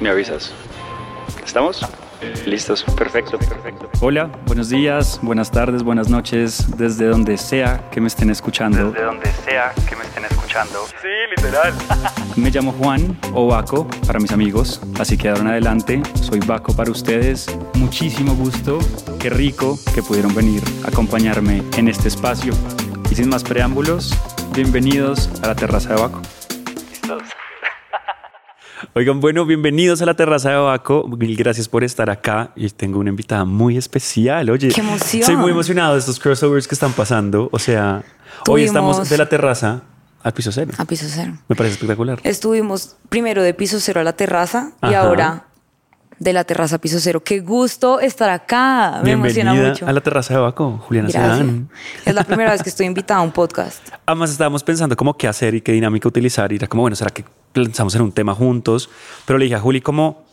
[0.00, 0.52] Me avisas.
[1.44, 1.86] ¿Estamos?
[2.46, 3.88] Listos, perfecto, perfecto.
[4.00, 8.90] Hola, buenos días, buenas tardes, buenas noches, desde donde sea que me estén escuchando.
[8.90, 10.86] Desde donde sea que me estén escuchando.
[11.02, 11.72] Sí, literal.
[12.36, 16.74] Me llamo Juan o Baco para mis amigos, así que ahora en adelante soy Baco
[16.74, 17.46] para ustedes.
[17.74, 18.78] Muchísimo gusto,
[19.20, 22.52] qué rico que pudieron venir a acompañarme en este espacio.
[23.10, 24.12] Y sin más preámbulos,
[24.52, 26.20] bienvenidos a la terraza de Baco.
[28.96, 31.08] Oigan, bueno, bienvenidos a la terraza de Baco.
[31.08, 32.52] Mil gracias por estar acá.
[32.54, 34.48] Y tengo una invitada muy especial.
[34.50, 35.22] Oye, ¡Qué emoción!
[35.22, 37.48] Estoy muy emocionado de estos crossovers que están pasando.
[37.50, 38.04] O sea,
[38.48, 39.82] hoy estamos de la terraza
[40.22, 40.70] al piso cero.
[40.78, 41.36] A piso cero.
[41.48, 42.20] Me parece espectacular.
[42.22, 45.46] Estuvimos primero de piso cero a la terraza y ahora
[46.18, 47.22] de la terraza piso cero.
[47.24, 49.00] Qué gusto estar acá.
[49.02, 49.86] Me emociona Bienvenida mucho.
[49.86, 51.10] a la terraza de Baco, Juliana.
[51.10, 51.68] Sedán.
[52.04, 53.86] Es la primera vez que estoy invitada a un podcast.
[54.06, 56.52] Además estábamos pensando como qué hacer y qué dinámica utilizar.
[56.52, 58.90] Y era como, bueno, ¿será que lanzamos en un tema juntos?
[59.26, 60.24] Pero le dije a Juli como,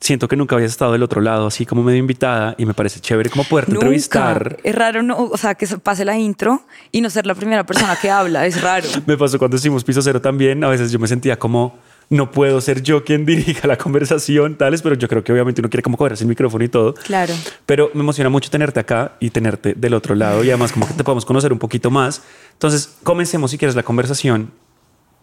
[0.00, 2.54] siento que nunca habías estado del otro lado, así como medio invitada.
[2.58, 3.86] Y me parece chévere como poderte Nunca.
[3.86, 4.56] entrevistar.
[4.62, 7.64] Es raro, no, o sea, que se pase la intro y no ser la primera
[7.64, 8.46] persona que habla.
[8.46, 8.86] Es raro.
[9.06, 10.62] Me pasó cuando hicimos piso cero también.
[10.64, 11.78] A veces yo me sentía como
[12.10, 15.68] no puedo ser yo quien dirija la conversación, tales, pero yo creo que obviamente uno
[15.68, 16.94] quiere como cogerse el micrófono y todo.
[16.94, 17.34] Claro.
[17.66, 20.94] Pero me emociona mucho tenerte acá y tenerte del otro lado y además como que
[20.94, 22.22] te podemos conocer un poquito más.
[22.52, 24.50] Entonces, comencemos si quieres la conversación.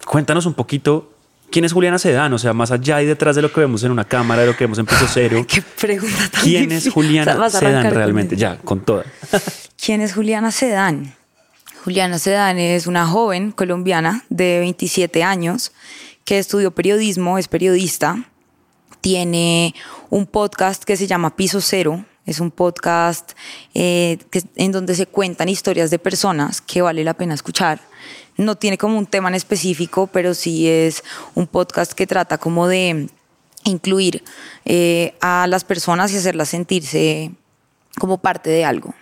[0.06, 1.12] Cuéntanos un poquito
[1.52, 3.92] quién es Juliana Sedán, o sea, más allá y detrás de lo que vemos en
[3.92, 5.46] una cámara, de lo que vemos en piso cero.
[5.48, 6.90] Qué pregunta tan ¿Quién difícil.
[6.90, 8.36] es Juliana O sea, Sedán realmente?
[8.36, 9.06] Ya, con toda.
[9.84, 11.16] ¿Quién es Juliana Sedán?
[11.84, 15.72] Juliana Sedán es una joven colombiana de 27 años
[16.26, 18.26] que estudió periodismo, es periodista,
[19.00, 19.76] tiene
[20.10, 22.04] un podcast que se llama Piso Cero.
[22.26, 23.34] Es un podcast
[23.76, 24.18] eh,
[24.56, 27.80] en donde se cuentan historias de personas que vale la pena escuchar.
[28.36, 31.04] No tiene como un tema en específico, pero sí es
[31.36, 33.08] un podcast que trata como de
[33.64, 34.24] incluir
[34.66, 37.32] eh, a las personas y hacerlas sentirse
[38.00, 38.96] como parte de algo.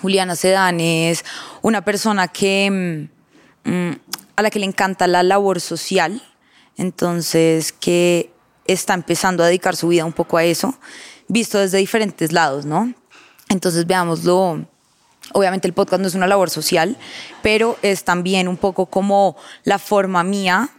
[0.00, 1.24] Juliana Sedán es
[1.62, 3.08] una persona que
[3.64, 3.92] mm, mm,
[4.36, 6.22] a la que le encanta la labor social,
[6.76, 8.30] entonces que
[8.66, 10.74] está empezando a dedicar su vida un poco a eso,
[11.28, 12.92] visto desde diferentes lados, ¿no?
[13.48, 14.66] Entonces veámoslo.
[15.32, 16.96] Obviamente el podcast no es una labor social,
[17.42, 20.70] pero es también un poco como la forma mía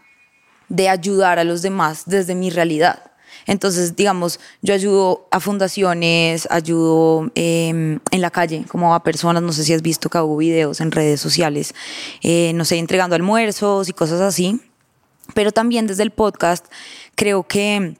[0.69, 3.11] de ayudar a los demás desde mi realidad.
[3.45, 9.53] Entonces, digamos, yo ayudo a fundaciones, ayudo eh, en la calle, como a personas, no
[9.53, 11.73] sé si has visto que hago videos en redes sociales,
[12.21, 14.59] eh, no sé, entregando almuerzos y cosas así.
[15.33, 16.65] Pero también desde el podcast
[17.15, 17.97] creo que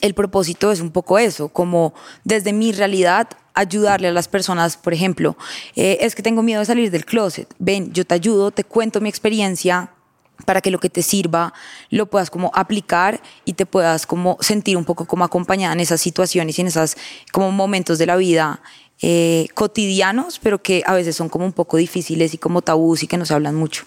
[0.00, 1.94] el propósito es un poco eso, como
[2.24, 5.36] desde mi realidad ayudarle a las personas, por ejemplo,
[5.76, 9.00] eh, es que tengo miedo de salir del closet, ven, yo te ayudo, te cuento
[9.00, 9.90] mi experiencia
[10.44, 11.54] para que lo que te sirva
[11.90, 16.00] lo puedas como aplicar y te puedas como sentir un poco como acompañada en esas
[16.00, 16.96] situaciones y en esos
[17.32, 18.60] como momentos de la vida
[19.00, 23.06] eh, cotidianos, pero que a veces son como un poco difíciles y como tabús y
[23.06, 23.84] que no se hablan mucho.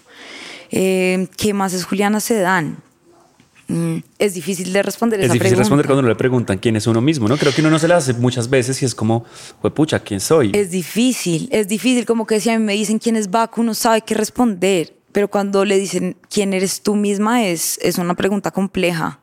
[0.70, 2.78] Eh, ¿Qué más es Juliana Sedán?
[3.68, 5.62] Mm, es difícil de responder Es esa difícil pregunta.
[5.62, 7.36] responder cuando le preguntan quién es uno mismo, ¿no?
[7.36, 9.24] Creo que uno no se la hace muchas veces y es como,
[9.60, 10.52] pues pucha, ¿quién soy?
[10.54, 13.74] Es difícil, es difícil como que si a mí me dicen quién es Baco, uno
[13.74, 18.50] sabe qué responder, pero cuando le dicen quién eres tú misma es, es una pregunta
[18.52, 19.20] compleja.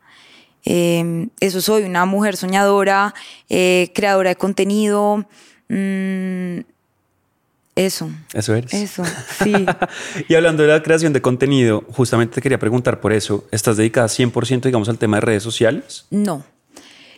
[0.63, 3.15] Eh, eso soy, una mujer soñadora,
[3.49, 5.25] eh, creadora de contenido,
[5.69, 6.59] mm,
[7.75, 8.73] eso, Eso eres.
[8.73, 9.03] eso,
[9.43, 9.53] sí.
[10.29, 14.07] y hablando de la creación de contenido, justamente te quería preguntar por eso, ¿estás dedicada
[14.07, 16.05] 100% digamos al tema de redes sociales?
[16.09, 16.45] No.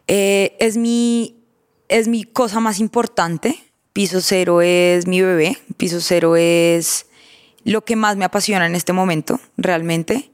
[0.08, 1.44] Eh, es, mi,
[1.90, 3.56] es mi cosa más importante.
[3.94, 5.58] Piso cero es mi bebé.
[5.78, 7.06] Piso cero es
[7.64, 10.32] lo que más me apasiona en este momento, realmente.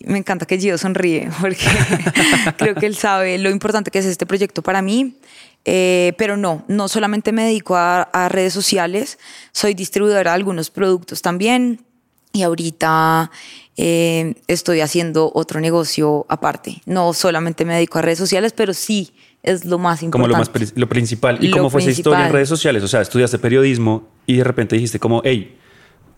[0.00, 1.66] Me encanta que Gio sonríe porque
[2.56, 5.16] creo que él sabe lo importante que es este proyecto para mí.
[5.64, 9.18] Eh, pero no, no solamente me dedico a, a redes sociales,
[9.52, 11.84] soy distribuidora de algunos productos también.
[12.32, 13.30] Y ahorita
[13.76, 16.80] eh, estoy haciendo otro negocio aparte.
[16.86, 19.12] No solamente me dedico a redes sociales, pero sí
[19.42, 20.58] es lo más Como importante.
[20.60, 21.38] lo más lo principal.
[21.40, 22.82] ¿Y Lo cómo fue esa historia en redes sociales?
[22.84, 25.56] O sea, estudiaste periodismo y de repente dijiste como, hey,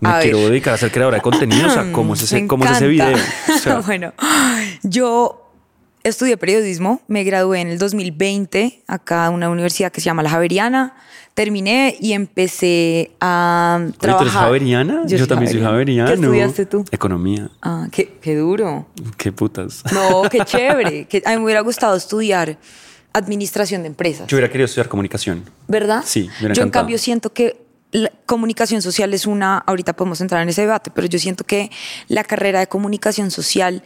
[0.00, 0.50] me A quiero ver.
[0.50, 1.66] dedicar a ser creadora de contenido.
[1.68, 3.16] O sea, ¿cómo es ese, cómo es ese video?
[3.54, 4.12] O sea, bueno,
[4.82, 5.41] yo
[6.04, 10.30] estudié periodismo, me gradué en el 2020 acá en una universidad que se llama La
[10.30, 10.94] Javeriana.
[11.34, 14.44] Terminé y empecé a Oye, ¿tú eres trabajar.
[14.44, 15.06] javeriana?
[15.06, 16.08] Yo, también soy javeriano.
[16.08, 16.84] ¿Qué estudiaste tú?
[16.90, 17.48] Economía.
[17.62, 18.86] Ah, qué, qué duro.
[19.16, 19.82] Qué putas.
[19.92, 21.06] No, qué chévere.
[21.06, 22.58] Que a mí me hubiera gustado estudiar
[23.14, 24.26] administración de empresas.
[24.26, 25.44] Yo hubiera querido estudiar comunicación.
[25.68, 26.02] ¿Verdad?
[26.04, 27.62] Sí, me hubiera Yo en cambio siento que
[27.92, 31.70] la comunicación social es una, ahorita podemos entrar en ese debate, pero yo siento que
[32.08, 33.82] la carrera de comunicación social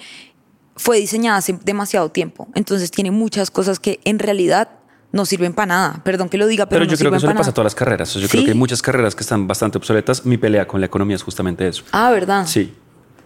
[0.77, 2.49] fue diseñada hace demasiado tiempo.
[2.55, 4.69] Entonces tiene muchas cosas que en realidad
[5.13, 6.01] no sirven para nada.
[6.05, 7.55] Perdón que lo diga, pero, Pero no yo creo que eso le pasa a nada.
[7.55, 8.13] todas las carreras.
[8.15, 8.29] Yo ¿Sí?
[8.29, 10.27] creo que hay muchas carreras que están bastante obsoletas.
[10.27, 11.85] Mi pelea con la economía es justamente eso.
[11.93, 12.47] Ah, ¿verdad?
[12.47, 12.75] Sí.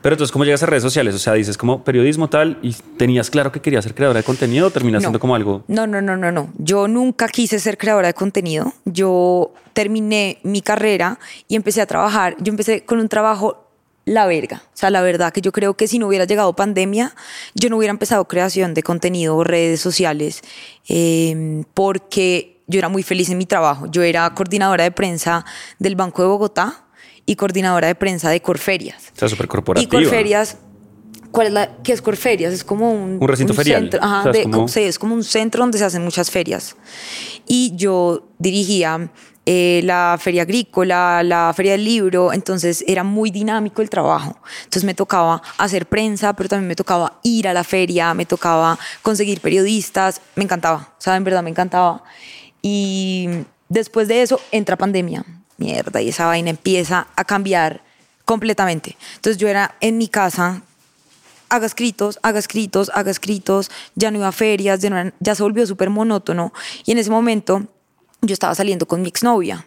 [0.02, 1.14] Pero entonces, ¿cómo llegas a redes sociales?
[1.14, 4.68] O sea, dices como periodismo tal y tenías claro que querías ser creadora de contenido
[4.68, 5.64] o terminas siendo como algo.
[5.68, 6.50] No, no, no, no, no.
[6.56, 8.72] Yo nunca quise ser creadora de contenido.
[8.86, 11.18] Yo terminé mi carrera
[11.48, 12.34] y empecé a trabajar.
[12.40, 13.69] Yo empecé con un trabajo
[14.04, 14.62] la verga.
[14.66, 17.14] O sea, la verdad que yo creo que si no hubiera llegado pandemia,
[17.54, 20.42] yo no hubiera empezado creación de contenido, redes sociales,
[20.88, 23.86] eh, porque yo era muy feliz en mi trabajo.
[23.90, 25.44] Yo era coordinadora de prensa
[25.78, 26.84] del Banco de Bogotá
[27.26, 29.12] y coordinadora de prensa de Corferias.
[29.14, 29.90] O sea, súper Y corporativa.
[29.90, 30.56] Corferias,
[31.30, 31.76] ¿cuál es la?
[31.82, 32.52] ¿Qué es Corferias?
[32.52, 33.82] Es como un, Un recinto ferial.
[33.82, 36.02] centro, ajá, O sea, es de- como- sí, es como un centro donde se hacen
[36.02, 36.76] muchas ferias.
[37.46, 39.10] Y yo dirigía
[39.46, 44.38] eh, la feria agrícola, la feria del libro, entonces era muy dinámico el trabajo.
[44.58, 48.78] Entonces me tocaba hacer prensa, pero también me tocaba ir a la feria, me tocaba
[49.02, 52.02] conseguir periodistas, me encantaba, o sea, en verdad me encantaba.
[52.62, 53.28] Y
[53.68, 55.24] después de eso entra pandemia,
[55.56, 57.82] mierda, y esa vaina empieza a cambiar
[58.26, 58.96] completamente.
[59.16, 60.62] Entonces yo era en mi casa
[61.48, 65.42] haga escritos, haga escritos, haga escritos, ya no iba a ferias, ya, no ya se
[65.42, 66.52] volvió súper monótono.
[66.86, 67.66] Y en ese momento
[68.22, 69.66] yo estaba saliendo con mi exnovia.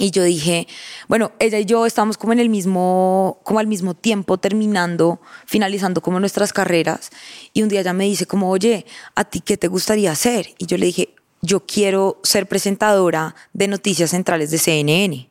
[0.00, 0.68] Y yo dije,
[1.08, 6.00] bueno, ella y yo estamos como en el mismo, como al mismo tiempo terminando, finalizando
[6.02, 7.10] como nuestras carreras.
[7.52, 8.86] Y un día ella me dice como, oye,
[9.16, 10.50] ¿a ti qué te gustaría hacer?
[10.58, 15.30] Y yo le dije, yo quiero ser presentadora de noticias centrales de CNN.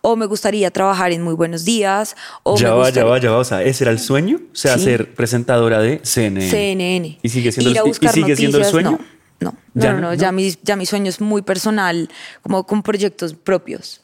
[0.00, 2.16] O me gustaría trabajar en Muy Buenos Días.
[2.42, 3.38] O Ya me va, ya va, ya va.
[3.38, 4.40] O sea, ese era el sueño.
[4.52, 4.84] O sea, Sí.
[4.84, 6.50] ser presentadora de CNN.
[6.50, 7.18] CNN.
[7.22, 8.92] ¿Y sigue siendo, Ir a el, y siendo sueño?
[8.92, 8.98] No,
[9.40, 12.08] no, Ya no, no, no, ya, mi, ya mi sueño es muy personal,
[12.42, 14.00] como con proyectos propios.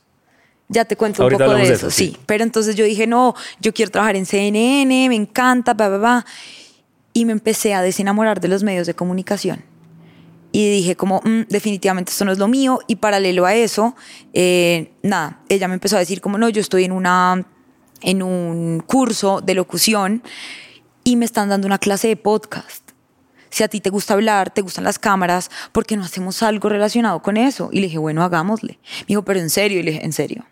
[0.68, 2.16] Ya te cuento Ahorita un poco de eso, sí.
[2.26, 6.26] Pero entonces yo dije, no, yo quiero trabajar en CNN, me encanta, bla, bla, bla.
[7.12, 9.64] Y me empecé a desenamorar de los medios de comunicación.
[10.50, 12.78] Y dije como, "Mm, definitivamente esto no es lo mío.
[12.86, 13.94] Y paralelo a eso,
[14.32, 17.46] eh, nada, ella me empezó a decir como, no, yo estoy en, una,
[18.00, 20.22] en un curso de locución
[21.04, 22.81] y me están dando una clase de podcast.
[23.52, 26.70] Si a ti te gusta hablar, te gustan las cámaras, ¿por qué no hacemos algo
[26.70, 27.68] relacionado con eso?
[27.70, 28.78] Y le dije, bueno, hagámosle.
[29.00, 29.78] Me dijo, pero en serio.
[29.78, 30.46] Y le dije, en serio,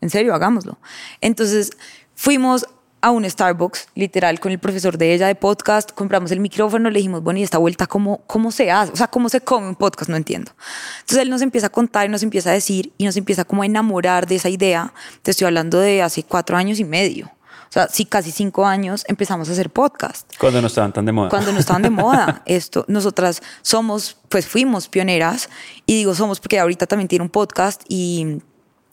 [0.00, 0.78] en serio, hagámoslo.
[1.20, 1.72] Entonces
[2.14, 2.64] fuimos
[3.00, 7.00] a un Starbucks, literal, con el profesor de ella de podcast, compramos el micrófono, le
[7.00, 8.92] dijimos, bueno, ¿y esta vuelta cómo, cómo se hace?
[8.92, 10.08] O sea, ¿cómo se come un podcast?
[10.08, 10.52] No entiendo.
[11.00, 13.62] Entonces él nos empieza a contar y nos empieza a decir y nos empieza como
[13.62, 14.94] a enamorar de esa idea.
[15.20, 17.30] Te estoy hablando de hace cuatro años y medio.
[17.74, 21.10] O sea, sí, casi cinco años empezamos a hacer podcast Cuando no estaban tan de
[21.10, 21.28] moda.
[21.28, 22.40] cuando no estaban de moda.
[22.46, 25.48] Esto, nosotras somos, pues fuimos pioneras,
[25.84, 28.38] y digo somos porque ahorita también tiene un podcast y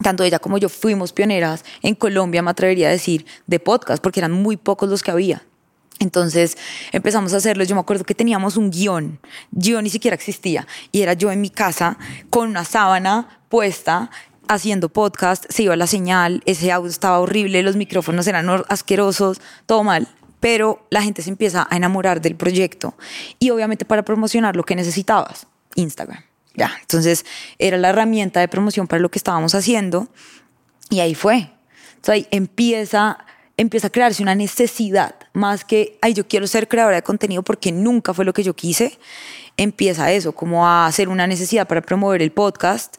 [0.01, 4.19] tanto ella como yo fuimos pioneras en Colombia, me atrevería a decir, de podcast, porque
[4.19, 5.43] eran muy pocos los que había.
[5.99, 6.57] Entonces
[6.91, 7.63] empezamos a hacerlo.
[7.63, 9.19] Yo me acuerdo que teníamos un guion.
[9.51, 10.65] Guión ni siquiera existía.
[10.91, 11.99] Y era yo en mi casa
[12.31, 14.09] con una sábana puesta
[14.53, 15.45] haciendo podcast.
[15.49, 16.41] Se iba la señal.
[16.45, 17.63] Ese audio estaba horrible.
[17.63, 19.41] Los micrófonos eran asquerosos.
[19.65, 20.07] Todo mal.
[20.39, 22.95] Pero la gente se empieza a enamorar del proyecto.
[23.39, 25.47] Y obviamente para promocionar lo que necesitabas.
[25.75, 26.23] Instagram.
[26.55, 26.71] Ya.
[26.81, 27.25] Entonces
[27.59, 30.07] era la herramienta de promoción para lo que estábamos haciendo.
[30.89, 31.49] Y ahí fue.
[31.95, 33.19] Entonces ahí empieza,
[33.57, 37.71] empieza a crearse una necesidad, más que, ay, yo quiero ser creadora de contenido porque
[37.71, 38.97] nunca fue lo que yo quise.
[39.55, 42.97] Empieza eso, como a hacer una necesidad para promover el podcast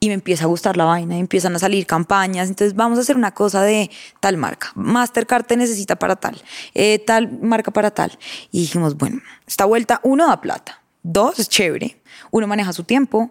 [0.00, 3.16] y me empieza a gustar la vaina, empiezan a salir campañas, entonces vamos a hacer
[3.16, 3.90] una cosa de
[4.20, 6.40] tal marca, Mastercard te necesita para tal,
[6.74, 8.16] eh, tal marca para tal.
[8.52, 12.00] Y dijimos, bueno, esta vuelta, uno da plata, dos es chévere,
[12.30, 13.30] uno maneja su tiempo,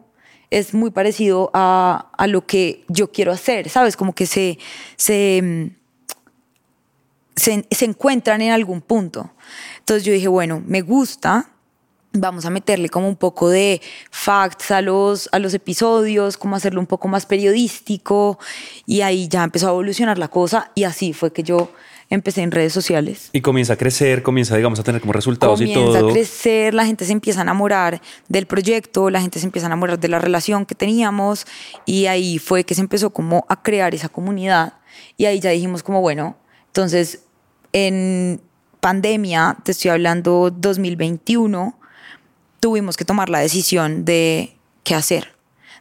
[0.50, 3.97] es muy parecido a, a lo que yo quiero hacer, ¿sabes?
[3.97, 4.57] Como que se,
[4.95, 5.75] se, mm,
[7.36, 9.31] se, se encuentran en algún punto.
[9.79, 11.50] Entonces yo dije, bueno, me gusta,
[12.13, 16.79] vamos a meterle como un poco de facts a los, a los episodios, como hacerlo
[16.79, 18.39] un poco más periodístico,
[18.85, 21.71] y ahí ya empezó a evolucionar la cosa, y así fue que yo
[22.09, 25.73] empecé en redes sociales Y comienza a crecer, comienza, digamos, a tener como resultados y
[25.73, 26.09] comienza todo.
[26.09, 29.69] a crecer, la gente se empieza a enamorar del proyecto, la gente se empieza a
[29.69, 31.45] enamorar de la relación que teníamos
[31.85, 34.75] y ahí fue que se empezó como a crear esa comunidad
[35.17, 36.37] y ahí ya dijimos como bueno,
[36.67, 37.23] entonces
[37.73, 38.41] en
[38.79, 41.76] pandemia, te estoy hablando 2021,
[42.59, 45.33] tuvimos que tomar la decisión de qué hacer,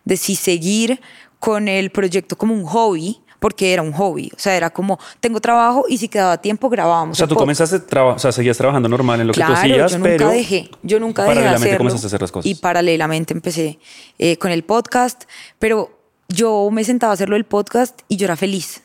[0.04, 1.00] de si seguir
[1.38, 5.40] con el proyecto como un hobby, porque era un hobby, o sea, era como, tengo
[5.40, 7.16] trabajo y si quedaba tiempo grabábamos.
[7.16, 9.61] O sea, tú comenzaste, traba- o sea, seguías trabajando normal en lo Claro, que tú
[9.75, 11.78] hacías, yo nunca pero dejé, yo nunca dejé de paralelamente hacerlo.
[11.78, 12.50] comenzaste a hacer las cosas.
[12.50, 13.78] Y paralelamente empecé
[14.18, 15.25] eh, con el podcast,
[15.59, 18.83] pero yo me sentaba a hacerlo el podcast y yo era feliz.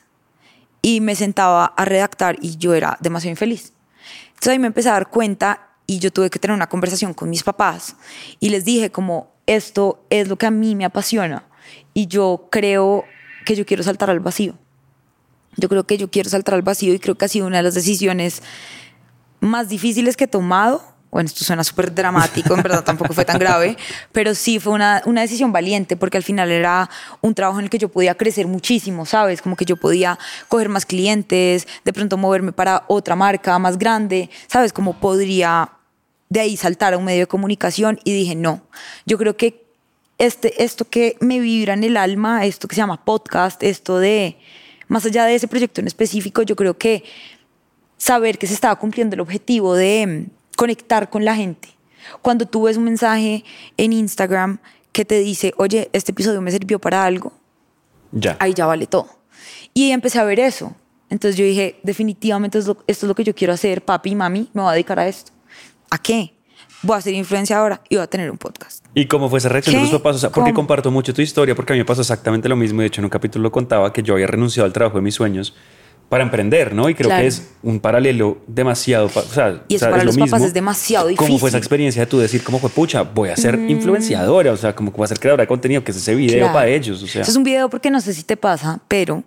[0.82, 3.72] Y me sentaba a redactar y yo era demasiado infeliz.
[4.28, 7.30] Entonces ahí me empecé a dar cuenta y yo tuve que tener una conversación con
[7.30, 7.96] mis papás
[8.40, 11.44] y les dije como esto es lo que a mí me apasiona
[11.94, 13.04] y yo creo
[13.44, 14.54] que yo quiero saltar al vacío.
[15.56, 17.62] Yo creo que yo quiero saltar al vacío y creo que ha sido una de
[17.64, 18.42] las decisiones
[19.40, 20.91] más difíciles que he tomado.
[21.12, 23.76] Bueno, esto suena súper dramático, en verdad tampoco fue tan grave,
[24.12, 26.88] pero sí fue una, una decisión valiente porque al final era
[27.20, 29.42] un trabajo en el que yo podía crecer muchísimo, ¿sabes?
[29.42, 34.30] Como que yo podía coger más clientes, de pronto moverme para otra marca más grande,
[34.46, 34.72] ¿sabes?
[34.72, 35.72] Como podría
[36.30, 38.62] de ahí saltar a un medio de comunicación y dije, no,
[39.04, 39.66] yo creo que
[40.16, 44.38] este, esto que me vibra en el alma, esto que se llama podcast, esto de,
[44.88, 47.04] más allá de ese proyecto en específico, yo creo que
[47.98, 50.30] saber que se estaba cumpliendo el objetivo de
[50.62, 51.70] conectar con la gente.
[52.20, 53.42] Cuando tú ves un mensaje
[53.76, 54.58] en Instagram
[54.92, 57.32] que te dice, oye, este episodio me sirvió para algo,
[58.12, 58.36] Ya.
[58.38, 59.08] ahí ya vale todo.
[59.74, 60.72] Y empecé a ver eso.
[61.10, 64.62] Entonces yo dije, definitivamente esto es lo, que yo quiero hacer, papi y mami, me
[64.62, 65.32] voy a dedicar a esto.
[65.90, 66.32] ¿A qué?
[66.82, 68.86] Voy a ser influenciadora y voy a tener un podcast.
[68.94, 70.14] ¿Y cómo fue esa reacción de tus papás?
[70.14, 70.60] O sea, porque ¿Cómo?
[70.60, 72.82] comparto mucho tu historia, porque a mí me pasó exactamente lo mismo.
[72.82, 75.16] De hecho, en un capítulo lo contaba que yo había renunciado al trabajo de mis
[75.16, 75.56] sueños
[76.12, 76.90] para emprender, ¿no?
[76.90, 77.22] Y creo Claro.
[77.22, 79.08] que es un paralelo demasiado.
[79.08, 80.46] pa- O sea, Y eso o sea, para es lo los papás mismo.
[80.46, 81.54] es demasiado ¿Cómo fue esa difícil.
[81.54, 81.56] Mm.
[81.56, 84.52] experiencia de tú decir, cómo fue, pucha, voy a ser influenciadora?
[84.52, 86.52] O sea, como voy a ser creadora de contenido, que es ese video Claro.
[86.52, 87.02] para ellos.
[87.02, 89.24] O sea, Eso es un video porque no sé si te pasa, pero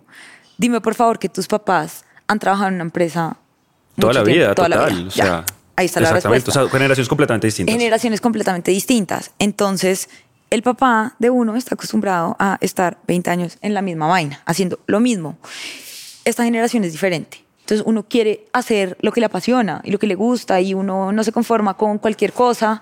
[0.58, 3.36] dime por favor que tus papás han trabajado en una empresa
[3.98, 4.94] toda la tiempo, vida, toda la total.
[4.94, 5.08] vida.
[5.08, 6.50] O Ya, sea, ahí está la respuesta.
[6.52, 7.72] O sea, generaciones completamente distintas.
[7.74, 9.32] generaciones completamente distintas.
[9.40, 10.08] Entonces,
[10.50, 14.78] el papá de uno está acostumbrado a estar 20 años en la misma vaina, haciendo
[14.86, 15.36] lo mismo.
[16.26, 17.44] Esta generación es diferente.
[17.60, 21.12] Entonces, uno quiere hacer lo que le apasiona y lo que le gusta y uno
[21.12, 22.80] no se conforma con cualquier cosa.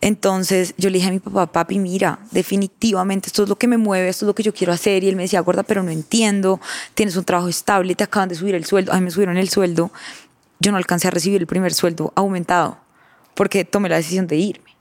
[0.00, 3.78] Entonces, yo le dije a mi papá, papi, mira, definitivamente esto es lo que me
[3.78, 5.02] mueve, esto es lo que yo quiero hacer.
[5.02, 6.60] Y él me decía, gorda, pero no entiendo,
[6.94, 8.92] tienes un trabajo estable, te acaban de subir el sueldo.
[8.92, 9.90] A mí me subieron el sueldo.
[10.60, 12.78] Yo no alcancé a recibir el primer sueldo aumentado
[13.34, 14.76] porque tomé la decisión de irme.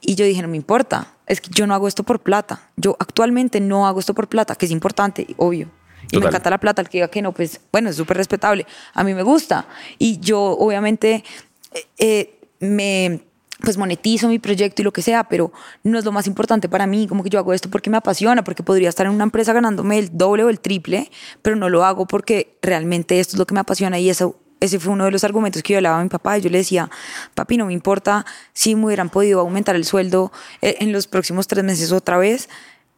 [0.00, 2.68] Y yo dije, no me importa, es que yo no hago esto por plata.
[2.76, 5.68] Yo actualmente no hago esto por plata, que es importante, obvio.
[6.12, 8.66] Y me encanta la plata, el que diga que no, pues bueno, es súper respetable.
[8.94, 9.66] A mí me gusta.
[9.98, 11.24] Y yo obviamente
[11.72, 13.22] eh, eh, me
[13.62, 15.52] pues monetizo mi proyecto y lo que sea, pero
[15.84, 18.42] no es lo más importante para mí, como que yo hago esto porque me apasiona,
[18.42, 21.10] porque podría estar en una empresa ganándome el doble o el triple,
[21.42, 24.78] pero no lo hago porque realmente esto es lo que me apasiona y eso ese
[24.78, 26.38] fue uno de los argumentos que yo le daba a mi papá.
[26.38, 26.88] Yo le decía,
[27.34, 31.48] papi, no me importa si me hubieran podido aumentar el sueldo eh, en los próximos
[31.48, 32.48] tres meses otra vez,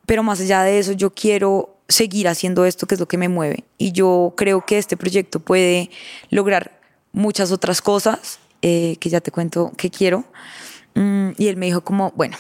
[0.05, 3.29] pero más allá de eso, yo quiero seguir haciendo esto que es lo que me
[3.29, 3.65] mueve.
[3.79, 5.91] Y yo creo que este proyecto puede
[6.31, 6.81] lograr
[7.13, 10.25] muchas otras cosas eh, que ya te cuento que quiero.
[10.95, 12.37] Mm, y él me dijo como, bueno,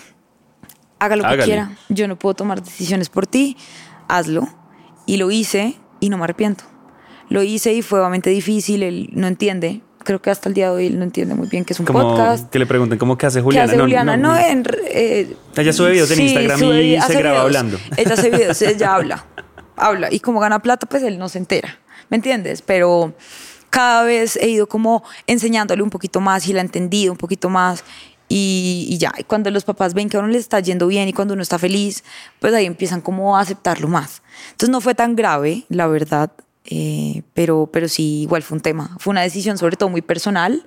[0.98, 3.56] haga lo que quiera, yo no puedo tomar decisiones por ti,
[4.08, 4.48] hazlo.
[5.06, 6.64] Y lo hice y no me arrepiento.
[7.28, 9.82] Lo hice y fue obviamente difícil, él no entiende.
[10.04, 11.86] Creo que hasta el día de hoy él no entiende muy bien que es un
[11.86, 12.50] como podcast.
[12.50, 13.72] que le pregunten cómo que hace ¿Qué Juliana.
[13.72, 14.16] hace Juliana?
[14.16, 17.44] No, en, eh, Ella sube videos en Instagram sube y se graba videos.
[17.44, 17.78] hablando.
[17.96, 19.24] Ella hace videos, ella habla,
[19.76, 20.12] habla.
[20.12, 21.78] Y como gana plata, pues él no se entera.
[22.10, 22.60] ¿Me entiendes?
[22.62, 23.14] Pero
[23.70, 27.48] cada vez he ido como enseñándole un poquito más y la ha entendido un poquito
[27.48, 27.82] más.
[28.28, 31.08] Y, y ya, y cuando los papás ven que a uno le está yendo bien
[31.08, 32.04] y cuando uno está feliz,
[32.40, 34.22] pues ahí empiezan como a aceptarlo más.
[34.52, 36.30] Entonces no fue tan grave, la verdad,
[36.64, 38.96] eh, pero, pero sí, igual fue un tema.
[38.98, 40.64] Fue una decisión sobre todo muy personal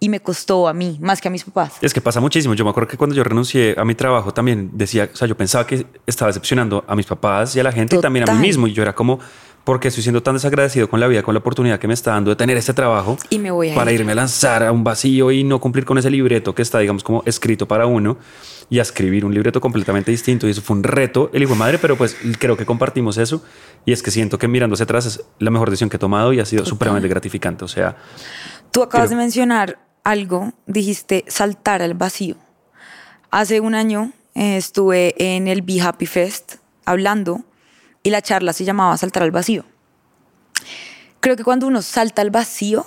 [0.00, 1.74] y me costó a mí, más que a mis papás.
[1.80, 2.54] Es que pasa muchísimo.
[2.54, 5.36] Yo me acuerdo que cuando yo renuncié a mi trabajo también decía, o sea, yo
[5.36, 8.40] pensaba que estaba decepcionando a mis papás y a la gente y también a mí
[8.40, 8.66] mismo.
[8.66, 9.20] Y yo era como,
[9.66, 12.30] porque estoy siendo tan desagradecido con la vida, con la oportunidad que me está dando
[12.30, 13.98] de tener este trabajo Y me voy a para ir.
[13.98, 17.02] irme a lanzar a un vacío y no cumplir con ese libreto que está, digamos,
[17.02, 18.16] como escrito para uno
[18.70, 20.46] y a escribir un libreto completamente distinto.
[20.46, 23.42] Y eso fue un reto, el hijo de madre, pero pues creo que compartimos eso.
[23.84, 26.32] Y es que siento que mirando hacia atrás es la mejor decisión que he tomado
[26.32, 27.64] y ha sido supremamente gratificante.
[27.64, 27.96] O sea,
[28.70, 32.36] Tú acabas Pero- de mencionar algo, dijiste saltar al vacío.
[33.32, 37.40] Hace un año eh, estuve en el Be Happy Fest hablando
[38.06, 39.64] y la charla se llamaba Saltar al vacío.
[41.18, 42.86] Creo que cuando uno salta al vacío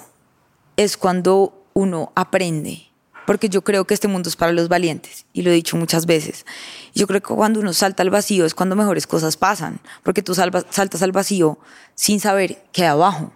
[0.77, 2.83] es cuando uno aprende,
[3.27, 6.05] porque yo creo que este mundo es para los valientes y lo he dicho muchas
[6.05, 6.45] veces.
[6.95, 10.33] Yo creo que cuando uno salta al vacío es cuando mejores cosas pasan, porque tú
[10.35, 11.59] salvas- saltas al vacío
[11.95, 13.33] sin saber qué hay abajo.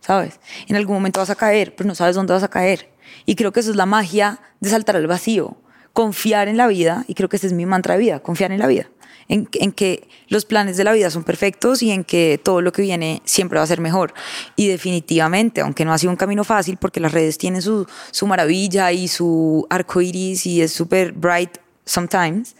[0.00, 0.40] ¿sabes?
[0.68, 2.94] En algún momento vas a caer, pero no sabes dónde vas a caer.
[3.26, 5.58] Y creo que eso es la magia de saltar al vacío,
[5.92, 8.60] confiar en la vida, y creo que ese es mi mantra de vida, confiar en
[8.60, 8.88] la vida,
[9.28, 12.82] en, que los planes de la vida son perfectos y en que todo lo que
[12.82, 14.14] viene siempre va a ser mejor.
[14.56, 18.26] Y definitivamente, aunque no ha sido un camino fácil, porque las redes tienen su, su
[18.26, 22.56] maravilla y su arco iris y es súper bright sometimes,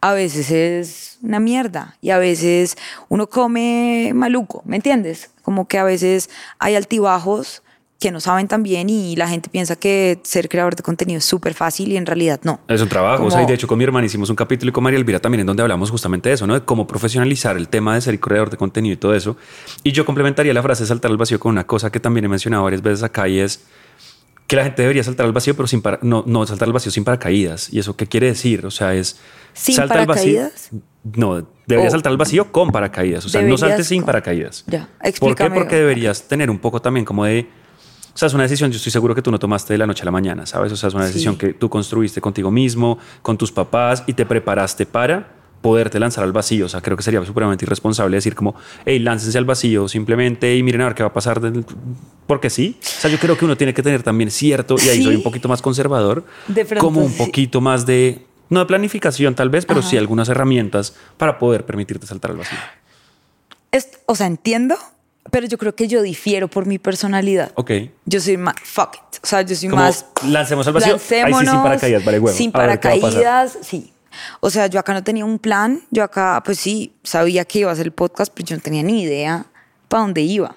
[0.00, 2.76] a veces es una mierda y a veces
[3.08, 5.30] uno come maluco, ¿me entiendes?
[5.42, 7.62] Como que a veces hay altibajos
[7.98, 11.54] que no saben también y la gente piensa que ser creador de contenido es súper
[11.54, 12.60] fácil y en realidad no.
[12.68, 13.24] Es un trabajo.
[13.24, 14.98] O sea, y Como- de hecho, con mi hermana hicimos un capítulo y con María
[14.98, 16.52] Elvira también en donde hablamos justamente de eso, ¿no?
[16.54, 19.36] De cómo profesionalizar el tema de ser creador de contenido y todo eso.
[19.82, 22.64] Y yo complementaría la frase saltar al vacío con una cosa que también he mencionado
[22.64, 23.64] varias veces acá y es
[24.46, 26.92] que la gente debería saltar al vacío, pero sin para- no, no saltar al vacío
[26.92, 27.72] sin paracaídas.
[27.72, 28.66] ¿Y eso qué quiere decir?
[28.66, 29.18] O sea, es
[29.54, 30.34] ¿Sin salta al vacío.
[30.40, 30.70] paracaídas?
[31.16, 33.24] No, deberías O- saltar al vacío con paracaídas.
[33.24, 34.64] O sea, no saltes sin con- paracaídas.
[34.66, 35.08] Ya, ¿Por qué?
[35.08, 35.54] explícame.
[35.56, 37.48] Porque deberías tener un poco también como de...
[38.16, 40.00] O sea, es una decisión, yo estoy seguro que tú no tomaste de la noche
[40.00, 40.72] a la mañana, ¿sabes?
[40.72, 41.08] O sea, es una Sí.
[41.08, 46.24] decisión que tú construiste contigo mismo, con tus papás y te preparaste para poderte lanzar
[46.24, 46.64] al vacío.
[46.64, 48.54] O sea, creo que sería supremamente irresponsable decir como,
[48.86, 51.42] hey, láncense al vacío simplemente y miren a ver qué va a pasar.
[52.26, 52.78] Porque sí.
[52.80, 55.04] O sea, yo creo que uno tiene que tener también cierto, y ahí Sí.
[55.04, 57.18] soy un poquito más conservador, De pronto como un sí.
[57.18, 59.90] poquito más de, no de planificación tal vez, pero Ajá.
[59.90, 62.58] sí algunas herramientas para poder permitirte saltar al vacío.
[63.72, 64.76] Es- o sea, entiendo,
[65.30, 67.52] pero yo creo que yo difiero por mi personalidad.
[67.54, 67.70] Ok.
[68.04, 69.18] Yo soy más, fuck it.
[69.22, 70.06] O sea, yo soy Como, más.
[70.26, 70.94] lancemos al vacío.
[70.94, 72.36] Ahí sí, sin lancémonos, paracaídas, vale huevo.
[72.36, 73.92] Sin paracaídas, sí.
[74.40, 75.80] O sea, yo acá no tenía un plan.
[75.90, 78.82] Yo acá, pues sí, sabía que iba a hacer el podcast, pero yo no tenía
[78.82, 79.46] ni idea
[79.88, 80.56] para dónde iba.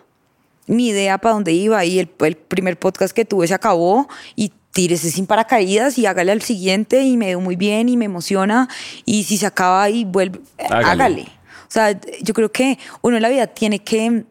[0.67, 1.83] Ni idea para dónde iba.
[1.83, 6.31] Y el, el primer podcast que tuve se acabó y tírese sin paracaídas y hágale
[6.31, 8.69] al siguiente y me dio muy bien y me emociona.
[9.03, 10.85] Y si se acaba y vuelve, Hágale.
[10.85, 11.21] hágale.
[11.23, 14.23] O sea, yo creo que uno en la vida tiene que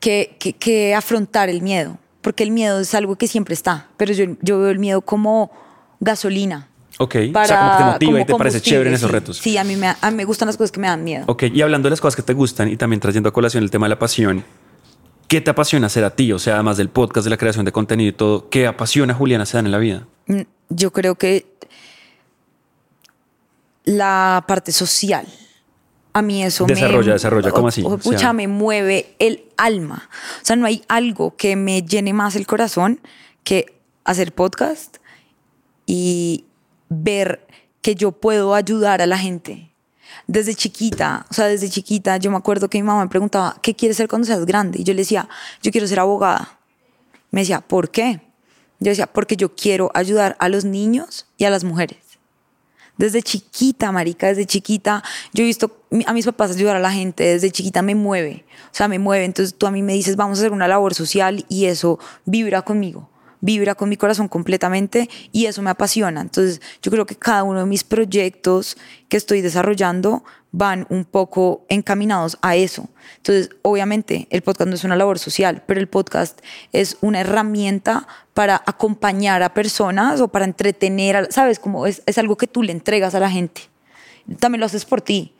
[0.00, 4.12] que, que- que afrontar el miedo, porque el miedo es algo que siempre está, pero
[4.12, 5.50] yo, yo veo el miedo como
[6.00, 6.68] gasolina.
[6.98, 7.14] Ok.
[7.34, 9.36] o sea, como que te motiva y te parece chévere en esos combustible, retos.
[9.36, 11.24] Sí, sí, a, mí me, a mí me gustan las cosas que me dan miedo.
[11.28, 13.70] Ok, y hablando de las cosas que te gustan y también trayendo a colación el
[13.70, 14.44] tema de la pasión,
[15.28, 16.32] ¿qué te apasiona hacer a ti?
[16.32, 19.16] O sea, además del podcast, de la creación de contenido y todo, ¿qué apasiona a
[19.16, 20.06] Juliana Sedán en la vida?
[20.26, 21.46] Mm, Yo creo que
[23.84, 25.26] la parte social.
[26.16, 27.12] A mí eso Desarrolla, me...
[27.12, 27.82] desarrolla, ¿cómo así?
[27.82, 30.08] o- O sea- me mueve el alma.
[30.42, 33.00] O sea, no hay algo que me llene más el corazón
[33.44, 33.66] que
[34.04, 34.96] hacer podcast
[35.84, 36.44] y
[36.88, 37.46] ver
[37.82, 39.72] que yo puedo ayudar a la gente.
[40.26, 43.74] Desde chiquita, o sea, desde chiquita, yo me acuerdo que mi mamá me preguntaba, ¿qué
[43.74, 44.80] quieres ser cuando seas grande?
[44.80, 45.28] Y yo le decía,
[45.62, 46.58] yo quiero ser abogada.
[47.30, 48.22] Me decía, ¿por qué?
[48.80, 51.98] Yo decía, porque yo quiero ayudar a los niños y a las mujeres.
[52.96, 57.24] Desde chiquita, marica, desde chiquita, yo he visto a mis papás ayudar a la gente,
[57.24, 59.24] desde chiquita me mueve, o sea, me mueve.
[59.24, 62.62] Entonces tú a mí me dices, vamos a hacer una labor social y eso vibra
[62.62, 63.08] conmigo,
[63.40, 66.20] vibra con mi corazón completamente y eso me apasiona.
[66.20, 68.76] Entonces yo creo que cada uno de mis proyectos
[69.08, 72.88] que estoy desarrollando van un poco encaminados a eso.
[73.18, 76.40] Entonces, obviamente, el podcast no es una labor social, pero el podcast
[76.72, 81.58] es una herramienta para acompañar a personas o para entretener, a- ¿sabes?
[81.58, 83.62] Como es, es algo que tú le entregas a la gente.
[84.40, 85.34] También lo haces por ti,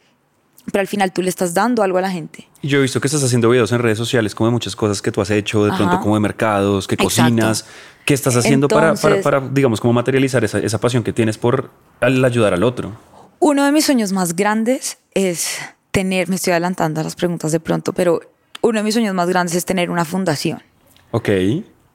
[0.73, 2.49] pero al final tú le estás dando algo a la gente.
[2.63, 5.01] Y Yo he visto que estás haciendo videos en redes sociales, como de muchas cosas
[5.03, 7.07] que tú has hecho, de pronto como de mercados, que Exacto.
[7.23, 7.65] cocinas.
[8.05, 11.39] ¿Qué estás haciendo para, para, Entonces- para, digamos, como materializar esa, esa pasión que tienes
[11.39, 12.93] por al ayudar al otro?
[13.41, 15.59] Uno de mis sueños más grandes es
[15.91, 18.21] tener, me estoy adelantando a las preguntas de pronto, pero
[18.63, 20.63] uno de mis sueños más grandes es tener una fundación.
[21.11, 21.29] Ok.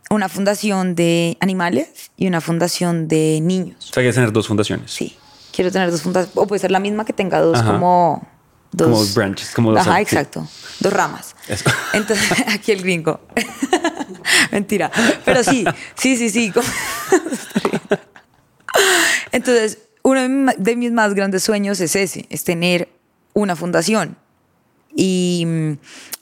[0.10, 3.78] Una fundación de animales y una fundación de niños.
[3.80, 4.92] O sea, quieres tener dos fundaciones.
[4.92, 5.16] Sí,
[5.56, 6.36] quiero tener dos fundaciones.
[6.38, 7.72] O puede ser la misma que tenga dos Ajá.
[7.74, 8.28] como...
[8.72, 10.48] Dos, Como branches, como dos- Ajá, exacto.
[10.80, 11.36] Dos ramas.
[11.48, 11.70] Eso.
[11.94, 13.20] Entonces, aquí el gringo.
[14.52, 14.90] Mentira.
[15.26, 16.54] Pero sí, sí, sí, sí.
[19.32, 22.90] Entonces, uno de mis más grandes sueños es ese, es tener
[23.34, 24.18] una fundación.
[24.96, 25.72] Y mm,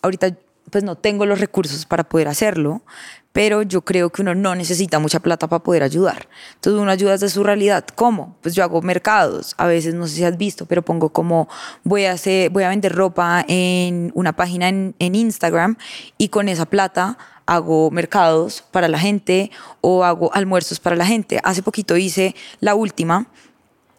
[0.02, 0.36] ahorita
[0.72, 2.84] pues no tengo los recursos para poder hacerlo,
[3.32, 6.28] pero yo creo que uno no necesita mucha plata para poder ayudar.
[6.56, 7.86] Entonces uno ayuda desde su realidad.
[7.96, 8.36] ¿Cómo?
[8.42, 9.54] Pues yo hago mercados.
[9.58, 11.48] A veces no sé si has visto, pero pongo como
[11.84, 15.78] voy a hacer, voy a vender ropa en una página en, Instagram
[16.18, 21.40] y con esa plata hago mercados para la gente o hago almuerzos para la gente.
[21.44, 23.28] Hace poquito hice la última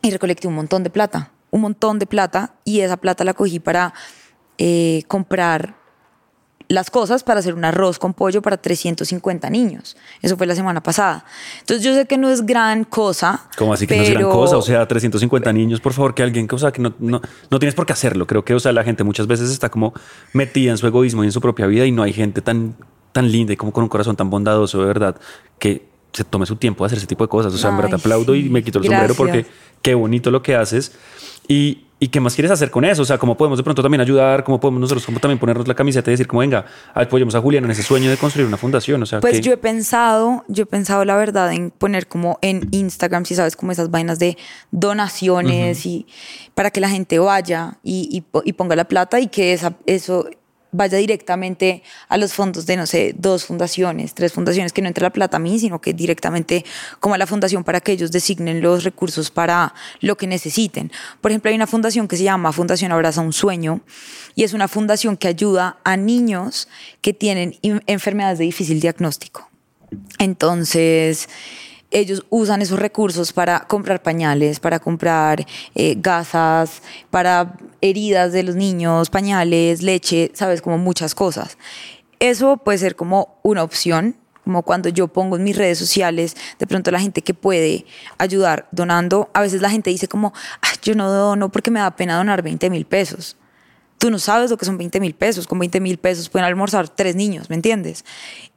[0.02, 3.58] y recolecté un montón de plata, un montón de plata y esa plata la cogí
[3.58, 3.92] para
[4.58, 5.79] eh, comprar
[6.70, 9.96] las cosas para hacer un arroz con pollo para 350 niños.
[10.22, 11.24] Eso fue la semana pasada.
[11.58, 13.48] Entonces yo sé que no es gran cosa.
[13.58, 14.56] ¿Cómo así que no es gran pero- cosa?
[14.56, 17.58] O sea, 350 niños, por favor, que alguien, que, o sea, que no, no, no
[17.58, 18.26] tienes por qué hacerlo.
[18.28, 19.92] Creo que, o sea, la gente muchas veces está como
[20.32, 22.76] metida en su egoísmo y en su propia vida y no hay gente tan,
[23.10, 25.16] tan linda y como con un corazón tan bondadoso, de verdad,
[25.58, 27.52] que se tome su tiempo de hacer ese tipo de cosas.
[27.52, 28.48] O sea, en verdad te Ay, aplaudo y sí.
[28.48, 29.56] me quito el sombrero porque Gracias.
[29.82, 30.92] qué bonito lo que haces.
[31.48, 33.02] Y, ¿Y qué más quieres hacer con eso?
[33.02, 34.42] O sea, ¿cómo podemos de pronto también ayudar?
[34.42, 37.64] ¿Cómo podemos nosotros como también ponernos la camiseta y decir, como venga, apoyemos a Julián
[37.66, 39.02] en ese sueño de construir una fundación?
[39.02, 42.38] O sea, Pues que- yo he pensado, yo he pensado la verdad en poner como
[42.40, 44.38] en Instagram, si sabes, como esas vainas de
[44.70, 46.06] donaciones y
[46.54, 50.26] para que la gente vaya y, y y ponga la plata y que esa, eso
[50.72, 55.02] vaya directamente a los fondos de, no sé, dos fundaciones, tres fundaciones, que no entre
[55.02, 56.64] la plata a mí, sino que directamente
[57.00, 60.92] como a la fundación para que ellos designen los recursos para lo que necesiten.
[61.20, 63.80] Por ejemplo, hay una fundación que se llama Fundación Abraza un Sueño
[64.34, 66.68] y es una fundación que ayuda a niños
[67.00, 67.56] que tienen
[67.86, 69.48] enfermedades de difícil diagnóstico.
[70.18, 71.28] Entonces,
[71.90, 78.56] ellos usan esos recursos para comprar pañales, para comprar eh, gasas, para heridas de los
[78.56, 81.58] niños, pañales, leche, sabes, como muchas cosas.
[82.18, 86.66] Eso puede ser como una opción, como cuando yo pongo en mis redes sociales, de
[86.66, 87.86] pronto la gente que puede
[88.18, 90.32] ayudar donando, a veces la gente dice como,
[90.82, 93.36] yo no dono porque me da pena donar 20 mil pesos
[94.00, 95.46] tú no sabes lo que son 20 mil pesos.
[95.46, 98.06] Con 20 mil pesos pueden almorzar tres niños, ¿me entiendes?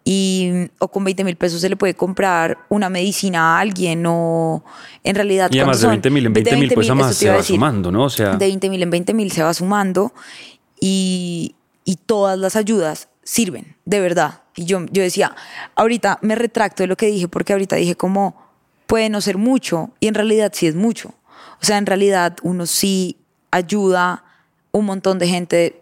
[0.05, 4.63] Y, o con 20 mil pesos se le puede comprar una medicina a alguien o
[5.03, 5.51] en realidad...
[5.51, 8.05] Y además de 20 mil en 20 mil pues además se va sumando, ¿no?
[8.05, 8.37] O sea...
[8.37, 10.13] De 20 mil en 20 mil se va sumando
[10.79, 14.43] y, y todas las ayudas sirven, de verdad.
[14.55, 15.35] Y yo, yo decía,
[15.75, 18.41] ahorita me retracto de lo que dije porque ahorita dije como
[18.87, 21.09] puede no ser mucho y en realidad sí es mucho.
[21.61, 23.17] O sea, en realidad uno sí
[23.51, 24.23] ayuda
[24.73, 25.81] un montón de gente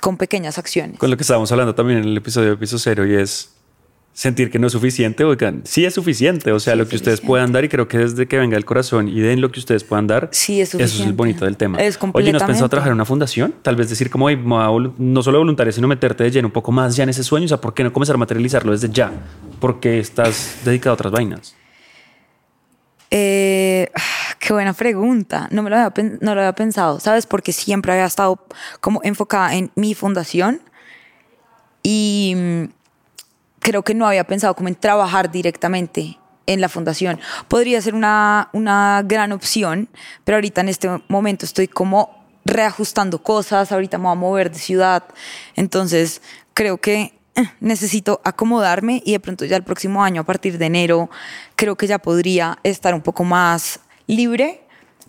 [0.00, 0.98] con pequeñas acciones.
[0.98, 3.54] Con lo que estábamos hablando también en el episodio de Piso Cero y es
[4.12, 7.52] sentir que no es suficiente, oigan, sí es suficiente, o sea, lo que ustedes puedan
[7.52, 10.06] dar y creo que desde que venga el corazón y den lo que ustedes puedan
[10.06, 10.94] dar, sí es suficiente.
[10.94, 11.78] eso es el bonito del tema.
[11.78, 13.54] Es Oye, ¿no has pensado trabajar en una fundación?
[13.62, 17.04] Tal vez decir como, no solo voluntario, sino meterte de lleno un poco más ya
[17.04, 19.10] en ese sueño, o sea, ¿por qué no comenzar a materializarlo desde ya?
[19.58, 21.54] Porque estás dedicado a otras vainas.
[23.10, 23.88] Eh,
[24.48, 25.46] qué buena pregunta.
[25.50, 27.26] No me lo había, no lo había pensado, ¿sabes?
[27.26, 28.46] Porque siempre había estado
[28.80, 30.62] como enfocada en mi fundación
[31.82, 32.64] y mm,
[33.58, 37.20] creo que no había pensado como en trabajar directamente en la fundación.
[37.48, 39.90] Podría ser una, una gran opción,
[40.24, 44.58] pero ahorita en este momento estoy como reajustando cosas, ahorita me voy a mover de
[44.58, 45.04] ciudad,
[45.56, 46.22] entonces
[46.54, 47.12] creo que
[47.60, 51.10] necesito acomodarme y de pronto ya el próximo año, a partir de enero,
[51.54, 54.62] creo que ya podría estar un poco más libre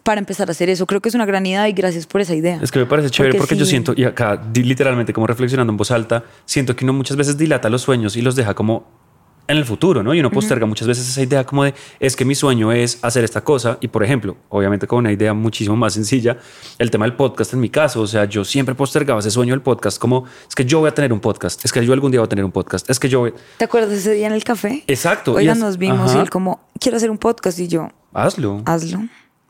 [0.03, 0.85] para empezar a hacer eso.
[0.85, 2.59] Creo que es una gran idea y gracias por esa idea.
[2.61, 5.89] Es que me parece chévere porque, yo siento, y acá literalmente como reflexionando en voz
[5.89, 8.99] alta, siento que uno muchas veces dilata los sueños y los deja como
[9.47, 10.13] en el futuro, ¿no?
[10.13, 13.23] Y uno posterga muchas veces esa idea como de, es que mi sueño es hacer
[13.23, 13.79] esta cosa.
[13.81, 16.37] Y por ejemplo, obviamente con una idea muchísimo más sencilla,
[16.77, 19.61] el tema del podcast en mi caso, o sea, yo siempre postergaba ese sueño del
[19.63, 22.19] podcast como, es que yo voy a tener un podcast, es que yo algún día
[22.19, 23.21] voy a tener un podcast, es que yo...
[23.21, 23.33] Voy...
[23.57, 24.83] ¿Te acuerdas ese día en el café?
[24.85, 25.33] Exacto.
[25.33, 27.89] Hoy nos vimos y él como, quiero hacer un podcast y yo...
[28.13, 28.61] Hazlo.
[28.65, 29.07] Hazlo.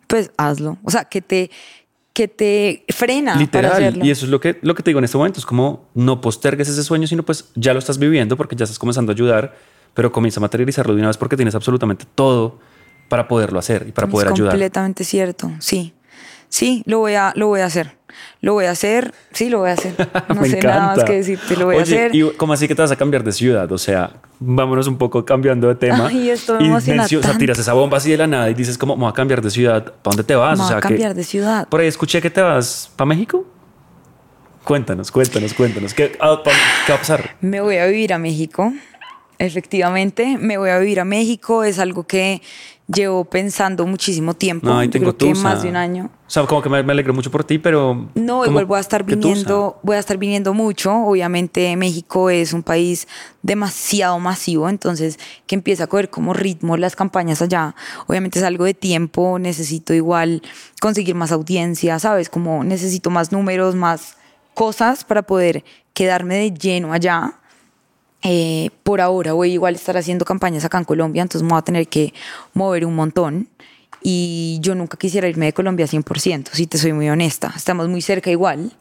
[0.08, 0.78] Pues hazlo.
[0.84, 1.52] O sea, que te
[2.14, 4.04] que te frena Literal, para hacerlo.
[4.04, 6.20] Y eso es lo que, lo que te digo en este momento, es como no
[6.20, 9.56] postergues ese sueño, sino pues ya lo estás viviendo porque ya estás comenzando a ayudar
[9.94, 12.60] pero comienza a materializarlo de una vez porque tienes absolutamente todo
[13.10, 14.52] para poderlo hacer y para poder ayudar.
[14.52, 15.94] Completamente cierto, sí.
[16.48, 17.98] Sí, lo voy a, lo voy a hacer.
[18.42, 19.94] Lo voy a hacer, sí, lo voy a hacer.
[20.34, 22.16] No sé nada más que decirte, lo voy a hacer.
[22.16, 23.72] ¿Y cómo así que te vas a cambiar de ciudad?
[23.72, 26.08] O sea, vámonos un poco cambiando de tema.
[26.10, 28.78] Ay, esto me emociona O sea, tiras esa bomba así de la nada y dices,
[28.78, 29.84] ¿cómo me voy a cambiar de ciudad?
[29.84, 30.58] ¿Para dónde te vas?
[30.58, 31.68] Me o sea, a cambiar de ciudad.
[31.68, 33.46] Por ahí escuché que te vas para México.
[34.64, 35.94] Cuéntanos, cuéntanos, cuéntanos.
[35.94, 37.36] ¿Qué, ¿Qué va a pasar?
[37.42, 38.72] Me voy a vivir a México.
[39.40, 42.42] Efectivamente, me voy a vivir a México, es algo que
[42.94, 44.68] llevo pensando muchísimo tiempo.
[44.68, 46.10] No, tengo creo que más de un año.
[46.28, 48.10] O sea, como que me, alegro mucho por ti, pero...
[48.16, 50.94] No, igual voy a estar viniendo, voy a estar viniendo mucho.
[50.94, 53.08] Obviamente México es un país
[53.42, 57.76] demasiado masivo, entonces que empieza a coger como ritmo las campañas allá.
[58.08, 60.42] Obviamente es algo de tiempo, necesito igual
[60.82, 62.30] conseguir más audiencia, ¿sabes?
[62.30, 64.18] Como necesito más números, más
[64.54, 67.39] cosas para poder quedarme de lleno allá
[68.22, 71.60] eh, por ahora voy igual a estar haciendo campañas acá en Colombia, entonces me voy
[71.60, 72.14] a tener que
[72.54, 73.48] mover un montón.
[74.02, 77.52] Y yo nunca quisiera irme de Colombia 100%, si te soy muy honesta.
[77.54, 78.72] Estamos muy cerca igual.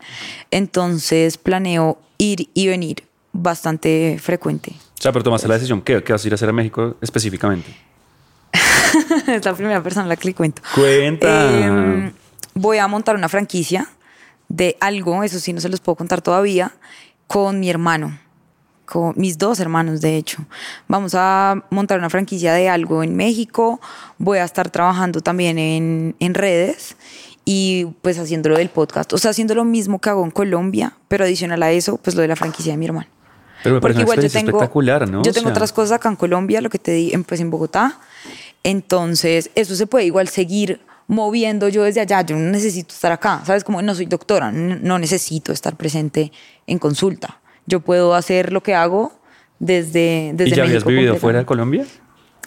[0.52, 4.72] Entonces planeo ir y venir bastante frecuente.
[4.76, 5.82] O sea, pero tomaste la decisión.
[5.82, 7.68] ¿Qué, ¿Qué vas a ir a hacer a México específicamente?
[9.26, 10.62] es la primera persona a la que le cuento.
[10.72, 11.64] Cuenta.
[11.64, 12.12] Em,
[12.54, 13.88] voy a montar una franquicia
[14.48, 16.72] de algo, eso sí no se los puedo contar todavía,
[17.26, 18.18] con mi hermano
[18.88, 20.44] con mis dos hermanos, de hecho.
[20.88, 23.80] Vamos a montar una franquicia de algo en México,
[24.16, 26.96] voy a estar trabajando también en, en redes
[27.44, 30.94] y pues haciendo lo del podcast, o sea, haciendo lo mismo que hago en Colombia,
[31.08, 33.08] pero adicional a eso, pues lo de la franquicia de mi hermano.
[33.62, 35.22] Pero me parece igual yo tengo, espectacular, ¿no?
[35.22, 37.98] Yo tengo otras cosas acá en Colombia, lo que te di, pues en Bogotá.
[38.62, 42.22] Entonces, eso se puede igual seguir moviendo yo desde allá.
[42.22, 43.64] Yo no necesito estar acá, ¿sabes?
[43.64, 46.30] Como no soy doctora, no necesito estar presente
[46.66, 49.12] en consulta yo puedo hacer lo que hago
[49.58, 51.84] desde, desde ¿Y ya habías vivido fuera de Colombia?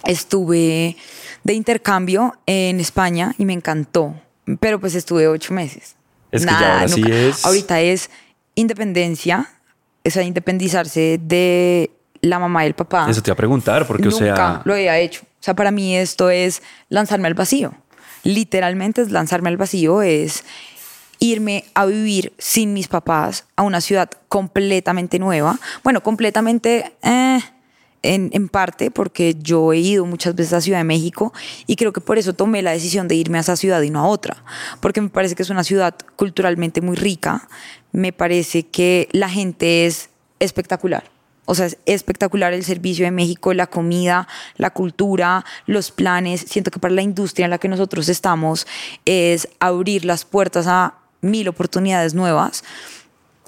[0.04, 0.98] Estuve
[1.44, 4.16] de intercambio en España y me encantó,
[4.60, 5.96] pero pues estuve ocho meses.
[6.32, 7.46] Es que ya ahora sí es...
[7.46, 8.10] Ahorita es
[8.56, 9.50] independencia
[10.06, 13.08] o sea, independizarse de la mamá y el papá.
[13.10, 14.62] Eso te iba a preguntar, porque, o Nunca sea.
[14.64, 15.22] lo había hecho.
[15.24, 17.74] O sea, para mí esto es lanzarme al vacío.
[18.24, 20.44] Literalmente es lanzarme al vacío, es
[21.22, 25.60] irme a vivir sin mis papás a una ciudad completamente nueva.
[25.84, 27.40] Bueno, completamente eh,
[28.02, 31.32] en, en parte porque yo he ido muchas veces a Ciudad de México
[31.68, 34.00] y creo que por eso tomé la decisión de irme a esa ciudad y no
[34.00, 34.44] a otra,
[34.82, 37.48] porque me parece que es una ciudad culturalmente muy rica,
[37.92, 41.04] me parece que la gente es espectacular.
[41.46, 46.46] O sea, es espectacular el servicio de México, la comida, la cultura, los planes.
[46.48, 48.68] Siento que para la industria en la que nosotros estamos
[49.06, 52.64] es abrir las puertas a mil oportunidades nuevas.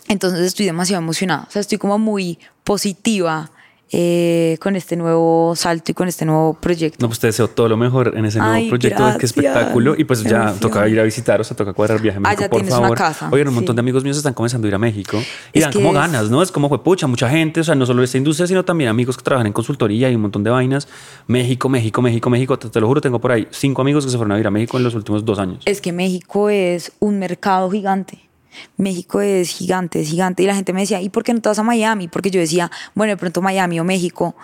[0.07, 1.45] Entonces estoy demasiado emocionada.
[1.47, 3.51] O sea, estoy como muy positiva
[3.93, 6.97] eh, con este nuevo salto y con este nuevo proyecto.
[6.99, 8.97] No, pues te deseo todo lo mejor en ese nuevo Ay, proyecto.
[8.97, 9.23] Qué gracias.
[9.23, 9.95] espectáculo.
[9.97, 12.21] Y pues Qué ya toca ir a visitar, o sea, toca cuadrar viaje a Ah,
[12.21, 12.97] México, ya por tienes una favor.
[12.97, 13.77] casa, Oigan, un montón sí.
[13.77, 15.17] de amigos míos están comenzando a ir a México
[15.53, 16.41] y Es dan como es- ganas, ¿no?
[16.41, 19.15] Es como fue pucha, mucha gente, o sea, no solo esta industria, sino también amigos
[19.15, 20.87] que trabajan en consultoría y un montón de vainas.
[21.27, 22.57] México, México, México, México.
[22.59, 24.51] Te, te lo juro, tengo por ahí cinco amigos que se fueron a ir a
[24.51, 25.61] México en los últimos dos años.
[25.65, 28.22] Es que México es un mercado gigante.
[28.77, 30.43] México es gigante, es gigante.
[30.43, 32.07] Y la gente me decía, ¿y por qué no te vas a Miami?
[32.07, 34.35] Porque yo decía, bueno, de pronto Miami o México.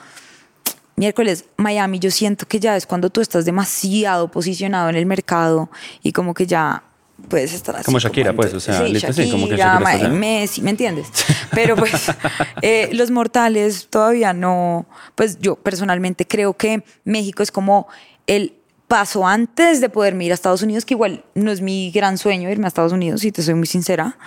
[0.96, 5.70] Miércoles, Miami, yo siento que ya es cuando tú estás demasiado posicionado en el mercado
[6.04, 6.84] y como que ya
[7.28, 7.86] puedes estar así.
[7.86, 10.10] Como Shakira, pues, o sea, sí, listo, sí, como que Shakira, está.
[10.10, 11.08] Messi, ¿me entiendes?
[11.52, 12.12] Pero pues
[12.62, 17.88] eh, los mortales todavía no, pues yo personalmente creo que México es como
[18.28, 18.59] el
[18.90, 22.50] paso antes de poderme ir a Estados Unidos, que igual no es mi gran sueño
[22.50, 24.18] irme a Estados Unidos, si te soy muy sincera.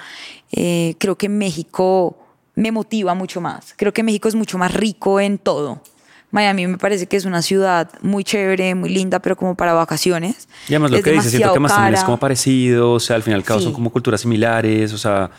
[0.52, 2.16] Eh, creo que México
[2.54, 3.74] me motiva mucho más.
[3.76, 5.82] Creo que México es mucho más rico en todo.
[6.30, 10.48] Miami me parece que es una ciudad muy chévere, muy linda, pero como para vacaciones.
[10.68, 13.16] Y además lo Es que dices, siento que más también es como parecido, o sea,
[13.16, 13.64] al fin y al cabo Sí.
[13.64, 15.30] son como culturas similares, o sea,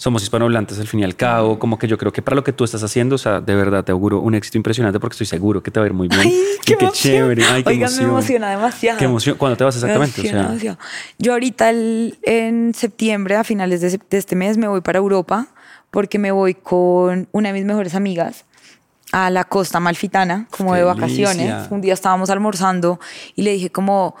[0.00, 2.54] somos hispanohablantes al fin y al cabo, como que yo creo que para lo que
[2.54, 5.62] tú estás haciendo, o sea, de verdad te auguro un éxito impresionante porque estoy seguro
[5.62, 6.22] que te va a ir muy bien.
[6.22, 6.92] Ay, Y qué, qué emoción.
[7.14, 8.04] chévere, ay, qué Oigan, emoción.
[8.06, 8.98] me emociona demasiado.
[8.98, 9.36] Qué emoción.
[9.36, 10.20] ¿Cuándo te vas Me exactamente?
[10.20, 10.78] O emociona sea, demasiado.
[11.18, 15.48] Yo ahorita el- en septiembre, a finales de, de este mes, me voy para Europa
[15.90, 18.46] porque me voy con una de mis mejores amigas
[19.12, 21.36] a la costa malfitana, como Qué de vacaciones.
[21.36, 21.66] delicia.
[21.70, 23.00] Un día estábamos almorzando
[23.36, 24.14] y le dije como,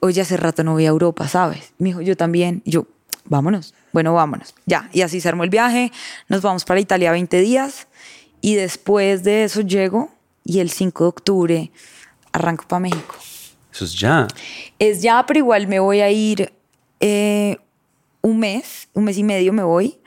[0.00, 1.72] oye, hace rato no voy a Europa, ¿sabes?
[1.78, 2.60] Me dijo, yo también.
[2.66, 2.86] Y yo,
[3.24, 3.74] vámonos.
[3.92, 4.54] Bueno, vámonos.
[4.66, 5.92] Ya, y así se armó el viaje.
[6.28, 7.86] Nos vamos para Italia 20 días
[8.40, 10.10] y después de eso llego
[10.44, 11.72] y el 5 de octubre
[12.32, 13.14] arranco para México.
[13.72, 14.26] eso es ya.
[14.78, 16.52] Es ya, pero igual me voy a ir
[17.00, 17.56] eh,
[18.22, 19.98] un mes, un mes y medio me voy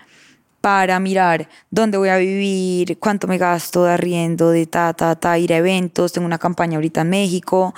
[0.62, 5.38] para mirar dónde voy a vivir, cuánto me gasto de arriendo, de ta, ta, ta,
[5.38, 6.12] ir a eventos.
[6.12, 7.76] Tengo una campaña ahorita en México.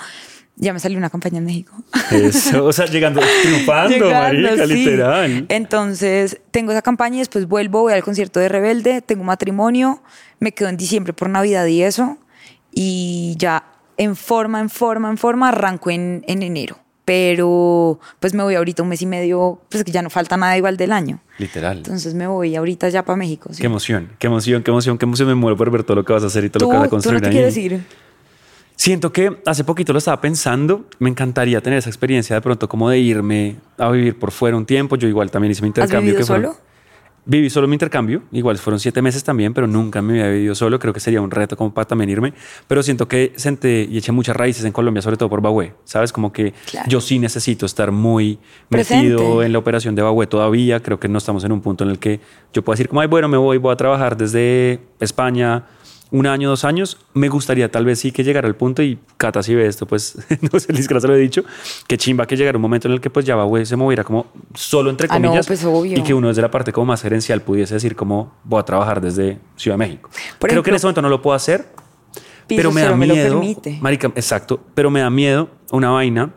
[0.60, 1.72] Ya me salió una campaña en México.
[2.10, 4.74] Eso, o sea, llegando, triunfando, Llegando, marica, sí.
[4.74, 5.46] literal.
[5.48, 10.02] Entonces, tengo esa campaña y después vuelvo, voy al concierto de Rebelde, tengo matrimonio,
[10.40, 12.18] me quedo en diciembre por Navidad y eso.
[12.72, 13.64] Y ya
[13.96, 16.78] en forma, en forma, en forma, arranco en, en enero.
[17.04, 20.56] Pero pues me voy ahorita un mes y medio, pues que ya no falta nada
[20.58, 21.20] igual del año.
[21.38, 21.78] Literal.
[21.78, 23.48] Entonces me voy ahorita ya para México.
[23.52, 23.60] sí.
[23.60, 25.28] Qué emoción, qué emoción, qué emoción, qué emoción.
[25.28, 26.76] Me muero por ver todo lo que vas a hacer y todo ¿Tú, lo que
[26.76, 27.32] vas a tú construir no te ahí.
[27.32, 27.80] quieres ir?
[28.78, 30.84] Siento que hace poquito lo estaba pensando.
[31.00, 34.64] Me encantaría tener esa experiencia de pronto como de irme a vivir por fuera un
[34.66, 34.94] tiempo.
[34.94, 36.00] Yo igual también hice mi ¿Has intercambio.
[36.12, 36.68] vivido que fueron- solo?
[37.24, 38.22] Viví solo mi intercambio.
[38.30, 40.78] Igual fueron siete meses también, pero nunca me había vivido solo.
[40.78, 42.32] Creo que sería un reto como para también irme.
[42.68, 45.74] Pero siento que senté y eché muchas raíces en Colombia, sobre todo por Bahué.
[45.84, 46.12] ¿Sabes?
[46.12, 46.88] Como que Claro.
[46.88, 48.38] yo sí necesito estar muy
[48.68, 49.08] Presente.
[49.10, 50.80] metido en la operación de Bahué todavía.
[50.80, 52.20] Creo que no estamos en un punto en el que
[52.54, 55.64] yo pueda decir como, ay, bueno, me voy, voy a trabajar desde España
[56.10, 59.42] un año, dos años, me gustaría tal vez sí que llegara al punto y Cata
[59.42, 60.16] si ve esto, pues
[60.52, 61.44] no sé, no se lo he dicho,
[61.86, 64.26] que chimba que llegara un momento en el que pues ya Bahué se moviera como
[64.54, 65.98] solo entre Ah, no, comillas pues, obvio.
[65.98, 69.00] y que uno desde la parte como más gerencial pudiese decir como voy a trabajar
[69.00, 70.10] desde Ciudad de México.
[70.38, 71.66] Por Creo que en ese momento no lo puedo hacer,
[72.46, 73.42] pero me da me miedo,
[73.80, 76.30] marica, exacto, pero me da miedo una vaina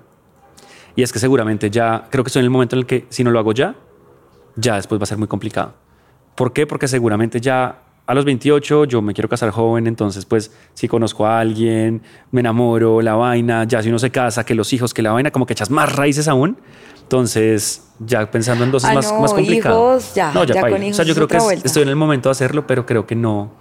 [0.95, 3.23] y es que seguramente ya, creo que estoy en el momento en el que si
[3.23, 3.75] no lo hago ya,
[4.55, 5.73] ya después va a ser muy complicado.
[6.35, 6.67] ¿Por qué?
[6.67, 7.79] Porque seguramente ya
[8.11, 12.41] a los 28 yo me quiero casar joven, entonces pues si conozco a alguien, me
[12.41, 15.45] enamoro, la vaina, ya si uno se casa, que los hijos, que la vaina, como
[15.45, 16.57] que echas más raíces aún.
[17.03, 19.95] Entonces, ya pensando en dos es Ah, más, no, más complicado.
[19.97, 21.67] hijos, ya, no, ya, ya con O sea, hijos yo creo que vuelta.
[21.67, 23.51] estoy en el momento de hacerlo, pero creo que no,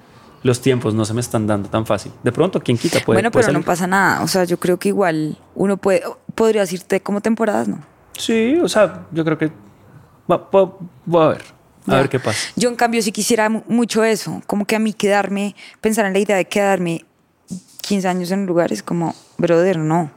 [0.42, 2.12] los tiempos no se me están dando tan fácil.
[2.22, 4.22] De pronto, quien quita puede bueno, puede pero no pasa nada.
[4.22, 6.02] O sea, yo creo que igual uno puede,
[6.34, 7.80] podría decirte como temporadas, ¿no?
[8.16, 9.50] Sí, o sea, yo creo que
[10.30, 11.42] va, a ver,
[11.94, 12.38] a ver qué pasa.
[12.56, 16.12] Yo en cambio sí quisiera mu- mucho eso, como que a mí quedarme, pensar en
[16.12, 17.04] la idea de quedarme
[17.82, 20.10] 15 años en un lugar es como, brother, no.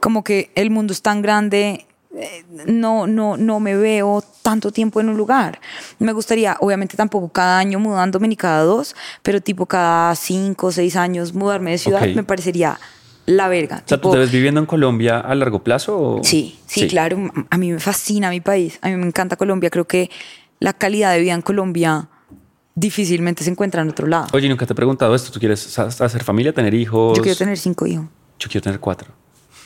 [0.00, 1.86] Como que el mundo es tan grande
[2.16, 5.60] eh, no, no, no me veo tanto tiempo en un lugar.
[6.00, 10.72] Me gustaría, obviamente tampoco cada año mudándome ni cada dos, pero tipo cada cinco o
[10.72, 12.16] seis años mudarme de ciudad Ok.
[12.16, 12.80] me parecería
[13.26, 13.76] la verga.
[13.76, 15.96] O sea, ¿tú Tipo, te ves viviendo en Colombia a largo plazo?
[16.16, 17.30] o- Sí, sí, claro.
[17.48, 18.78] A mí me fascina mi país.
[18.82, 19.70] A mí me encanta Colombia.
[19.70, 20.10] Creo que
[20.60, 22.08] la calidad de vida en Colombia
[22.74, 24.28] difícilmente se encuentra en otro lado.
[24.32, 25.30] Oye, nunca te he preguntado esto.
[25.32, 27.16] ¿Tú quieres hacer familia, tener hijos?
[27.16, 28.06] Yo quiero tener cinco hijos.
[28.38, 29.08] Yo quiero tener cuatro.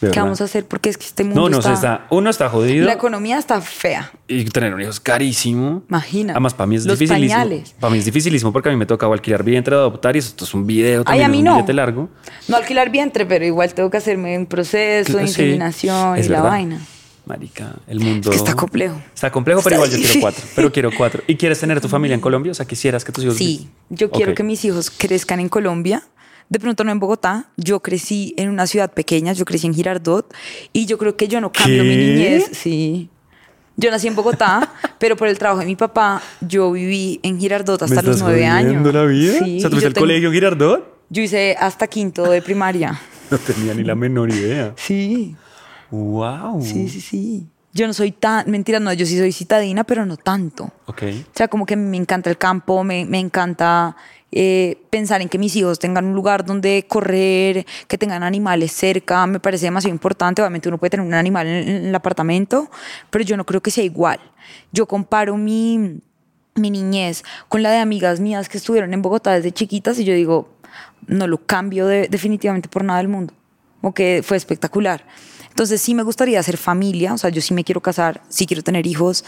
[0.00, 0.66] ¿Qué vamos a hacer?
[0.66, 1.70] Porque es que este mundo No, no, está...
[1.70, 4.12] se está, uno está jodido La economía está fea.
[4.28, 5.82] y tener un hijo es carísimo.
[5.88, 6.34] Imagina.
[6.34, 7.40] Además, para mí es Los dificilísimo.
[7.40, 7.74] pañales.
[7.80, 10.52] Para mí es dificilísimo porque a mí me toca alquilar vientre adoptar y esto es
[10.52, 11.54] un video Ay, también, a mí es un no.
[11.54, 12.08] billete largo.
[12.48, 16.42] No alquilar vientre, pero igual tengo que hacerme un proceso de Sí, inseminación y la
[16.42, 16.80] vaina.
[17.26, 18.30] Marica, el mundo...
[18.30, 19.00] que está complejo.
[19.14, 20.44] Está complejo, pero Está igual yo quiero cuatro.
[20.54, 21.22] Pero quiero cuatro.
[21.26, 22.52] ¿Y quieres tener tu familia en Colombia?
[22.52, 23.36] O sea, quisieras que tus hijos...
[23.36, 26.02] Sí, yo quiero que mis hijos crezcan en Colombia.
[26.50, 27.46] De pronto no en Bogotá.
[27.56, 30.32] Yo crecí en una ciudad pequeña, yo crecí en Girardot
[30.72, 32.50] y yo creo que yo no cambio mi niñez.
[32.52, 33.08] Sí.
[33.76, 37.80] Yo nací en Bogotá, pero por el trabajo de mi papá, yo viví en Girardot
[37.80, 38.94] ¿Me hasta los nueve años.
[38.94, 39.38] la vida?
[39.38, 40.94] Sí, o sea, y ¿tuviste yo el tengo- colegio Girardot?
[41.10, 43.00] Yo hice hasta quinto de primaria.
[43.30, 44.74] No tenía ni la menor idea.
[44.76, 45.34] Sí,
[45.94, 46.60] Wow.
[46.62, 47.46] sí, sí, sí.
[47.72, 50.70] Yo no soy tan, mentira, no, yo sí soy citadina, pero no tanto.
[50.86, 51.02] Ok.
[51.02, 53.96] O sea, como que me encanta el campo, me, me encanta
[54.30, 59.26] eh, pensar en que mis hijos tengan un lugar donde correr, que tengan animales cerca,
[59.26, 60.40] me parece demasiado importante.
[60.40, 62.70] Obviamente uno puede tener un animal en, en el apartamento,
[63.10, 64.20] pero yo no creo que sea igual.
[64.70, 65.98] Yo comparo mi,
[66.54, 70.14] mi niñez con la de amigas mías que estuvieron en Bogotá desde chiquitas y yo
[70.14, 70.48] digo,
[71.08, 73.34] no lo cambio de- definitivamente por nada del mundo.
[73.80, 75.04] Como que fue espectacular.
[75.54, 78.64] Entonces sí me gustaría hacer familia, o sea, yo sí me quiero casar, sí quiero
[78.64, 79.24] tener hijos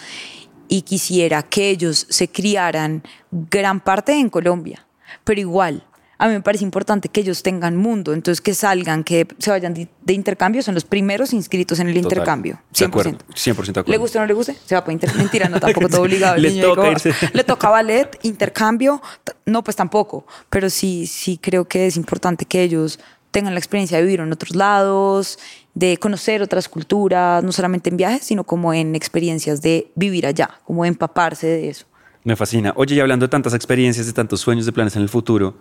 [0.66, 4.84] y quisiera que ellos se criaran gran parte en Colombia,
[5.22, 5.84] pero igual.
[6.18, 9.72] A mí me parece importante que ellos tengan mundo, entonces que salgan, que se vayan
[9.72, 12.04] de, intercambio, son los primeros inscritos en el Total.
[12.06, 12.60] intercambio.
[12.76, 13.18] De acuerdo, 100%.
[13.28, 13.92] 100% de acuerdo.
[13.92, 14.56] ¿Le guste o no le guste?
[14.64, 15.14] Se va para inter...
[15.14, 16.38] Mentira, no, tampoco todo obligado.
[16.38, 17.14] Le toca irse.
[17.32, 19.00] Le toca ballet, intercambio.
[19.44, 20.26] No, pues tampoco.
[20.50, 22.98] Pero sí, sí creo que es importante que ellos
[23.30, 25.38] tengan la experiencia de vivir en otros lados,
[25.76, 30.48] de conocer otras culturas, no solamente en viajes, sino como en experiencias de vivir allá,
[30.64, 31.84] como de empaparse de eso.
[32.24, 32.72] Me fascina.
[32.76, 35.58] Oye, y hablando de tantas experiencias, de tantos sueños, de planes en el futuro,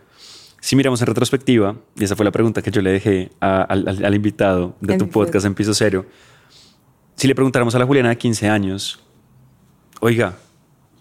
[0.62, 3.88] si miramos en retrospectiva, y esa fue la pregunta que yo le dejé a- al,
[3.90, 6.06] al- al invitado de En tu podcast en Piso Cero,
[7.18, 9.00] si le preguntáramos a la Juliana de 15 años,
[10.00, 10.38] oiga,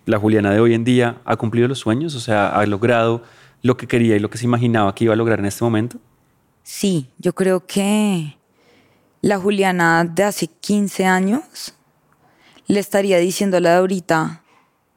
[0.07, 2.14] ¿la Juliana de hoy en día ha cumplido los sueños?
[2.16, 3.22] O sea, ¿ha logrado
[3.62, 5.98] lo que quería y lo que se imaginaba que iba a lograr en este momento?
[6.62, 8.37] Sí, yo creo que
[9.25, 11.73] la Juliana de hace 15 años
[12.67, 14.43] le estaría diciendo a la de ahorita,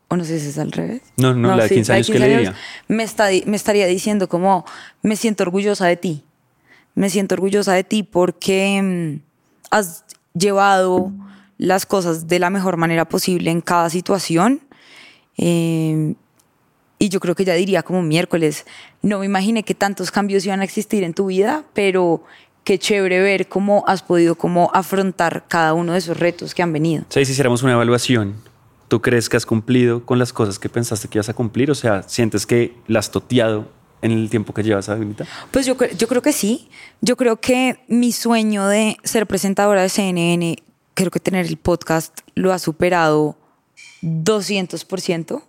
[0.09, 1.01] o no sé si es al revés.
[1.15, 2.55] No, no, la de 15 años, ¿qué le diría?
[2.89, 4.65] Me, está, me estaría diciendo como,
[5.01, 6.25] me siento orgullosa de ti.
[6.93, 9.21] Me siento orgullosa de ti porque mm,
[9.71, 11.13] has llevado
[11.57, 14.59] las cosas de la mejor manera posible en cada situación.
[15.37, 16.15] Eh,
[16.99, 18.65] y yo creo que ella diría como miércoles,
[19.01, 22.23] no me imaginé que tantos cambios iban a existir en tu vida, pero
[22.67, 26.73] qué chévere ver cómo has podido como afrontar cada uno de esos retos que han
[26.73, 27.05] venido.
[27.15, 28.35] Y si hiciéramos una evaluación,
[28.89, 31.71] ¿tú crees que has cumplido con las cosas que pensaste que ibas a cumplir?
[31.71, 35.25] O sea, ¿sientes que las has toteado en el tiempo que llevas ahorita?
[35.49, 36.67] Pues yo, yo creo que sí.
[36.99, 40.57] Yo creo que mi sueño de ser presentadora de CNN,
[40.93, 43.37] creo que tener el podcast lo ha superado
[44.01, 45.41] 200%,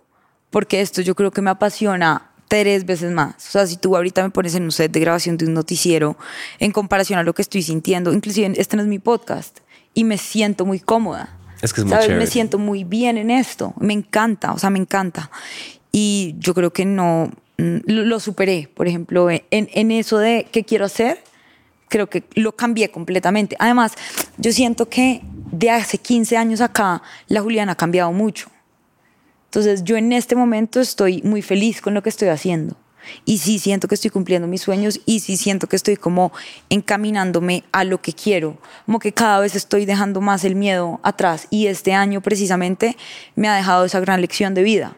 [0.51, 3.35] porque esto yo creo que me apasiona tres veces más.
[3.47, 6.17] O sea, si tú ahorita me pones en un set de grabación de un noticiero,
[6.59, 9.59] en comparación a lo que estoy sintiendo, inclusive este no es mi podcast,
[9.93, 11.37] y me siento muy cómoda.
[11.61, 12.07] Es que es muy ¿Sabes?
[12.07, 12.25] chévere.
[12.25, 13.73] Me siento muy bien en esto.
[13.79, 15.29] Me encanta, o sea, me encanta.
[15.91, 20.47] Y yo creo que no mm, lo, lo superé, por ejemplo, en, en eso de
[20.51, 21.23] qué quiero hacer,
[21.87, 23.55] creo que lo cambié completamente.
[23.59, 23.93] Además,
[24.37, 28.49] yo siento que de hace 15 años acá, la Juliana ha cambiado mucho.
[29.49, 32.77] Entonces, yo en este momento estoy muy feliz con lo que estoy haciendo.
[33.25, 36.31] Y sí siento que estoy cumpliendo mis sueños y sí siento que estoy como
[36.69, 38.59] encaminándome a lo que quiero.
[38.85, 41.47] Como que cada vez estoy dejando más el miedo atrás.
[41.49, 42.95] Y este año precisamente
[43.35, 44.95] me ha dejado esa gran lección de vida.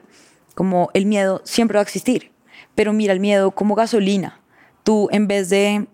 [0.54, 2.32] Como el miedo siempre va a existir.
[2.76, 4.42] Pero mira el miedo como gasolina.
[4.84, 5.88] Tú en vez de,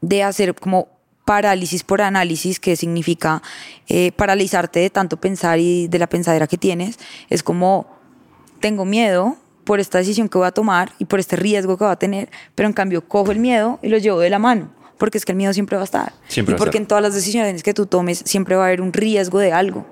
[0.00, 0.88] de hacer como
[1.26, 3.42] parálisis por análisis, que significa
[3.88, 6.98] eh, paralizarte de tanto pensar y de la pensadera que tienes,
[7.28, 7.86] es como
[8.60, 11.90] tengo miedo por esta decisión que voy a tomar y por este riesgo que va
[11.90, 15.18] a tener, pero en cambio cojo el miedo y lo llevo de la mano, porque
[15.18, 16.12] es que el miedo siempre va a estar.
[16.28, 18.92] Siempre y porque en todas las decisiones que tú tomes siempre va a haber un
[18.92, 19.84] riesgo de algo.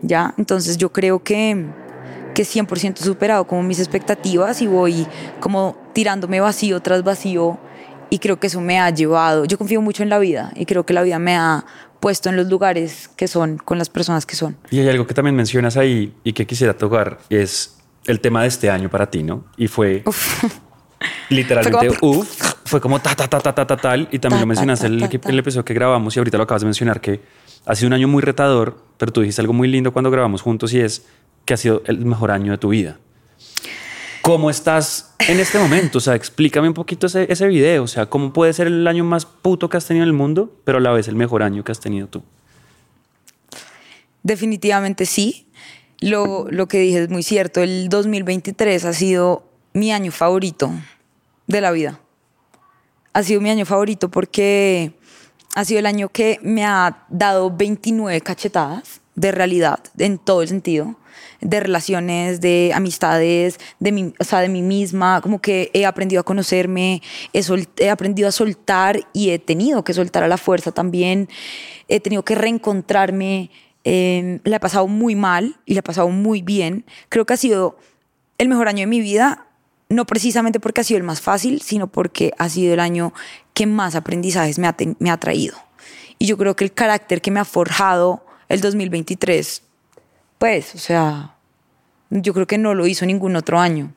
[0.00, 0.34] ¿Ya?
[0.38, 1.66] Entonces yo creo que,
[2.34, 5.06] que 100% he superado como mis expectativas y voy
[5.38, 7.58] como tirándome vacío tras vacío
[8.10, 10.84] y creo que eso me ha llevado, yo confío mucho en la vida y creo
[10.86, 11.64] que la vida me ha
[12.00, 14.56] puesto en los lugares que son, con las personas que son.
[14.70, 18.48] Y hay algo que también mencionas ahí y que quisiera tocar, es el tema de
[18.48, 19.44] este año para ti, ¿no?
[19.56, 20.04] Y fue
[21.30, 24.08] literalmente, Fue como- uff, fue como ta, ta, ta, ta, ta, ta, tal.
[24.12, 26.62] Y también Ta, lo mencionaste en el, el episodio que grabamos y ahorita lo acabas
[26.62, 27.20] de mencionar, que
[27.64, 30.72] ha sido un año muy retador, pero tú dijiste algo muy lindo cuando grabamos juntos
[30.72, 31.06] y es
[31.44, 32.98] que ha sido el mejor año de tu vida.
[34.26, 35.98] ¿Cómo estás en este momento?
[35.98, 37.84] O sea, explícame un poquito ese, ese video.
[37.84, 40.52] O sea, ¿cómo puede ser el año más puto que has tenido en el mundo,
[40.64, 42.24] pero a la vez el mejor año que has tenido tú?
[44.24, 45.46] Definitivamente sí.
[46.00, 47.62] Lo, lo que dije es muy cierto.
[47.62, 50.72] El 2023 ha sido mi año favorito
[51.46, 52.00] de la vida.
[53.12, 54.90] Ha sido mi año favorito porque
[55.54, 60.48] ha sido el año que me ha dado 29 cachetadas de realidad en todo el
[60.48, 60.96] sentido
[61.40, 66.20] de relaciones, de amistades, de mí, o sea, de mí misma, como que he aprendido
[66.20, 67.40] a conocerme, he,
[67.78, 71.28] he aprendido a soltar y he tenido que soltar a la fuerza también,
[71.88, 73.50] he tenido que reencontrarme,
[73.84, 77.38] eh, la he pasado muy mal y la he pasado muy bien, creo que ha
[77.38, 77.78] sido
[78.38, 79.46] el mejor año de mi vida,
[79.88, 83.12] no precisamente porque ha sido el más fácil, sino porque ha sido el año
[83.54, 85.56] que más aprendizajes me ha, me ha traído.
[86.18, 89.62] Y yo creo que el carácter que me ha forjado el 2023,
[90.38, 91.34] pues, o sea,
[92.10, 93.92] yo creo que no lo hizo ningún otro año.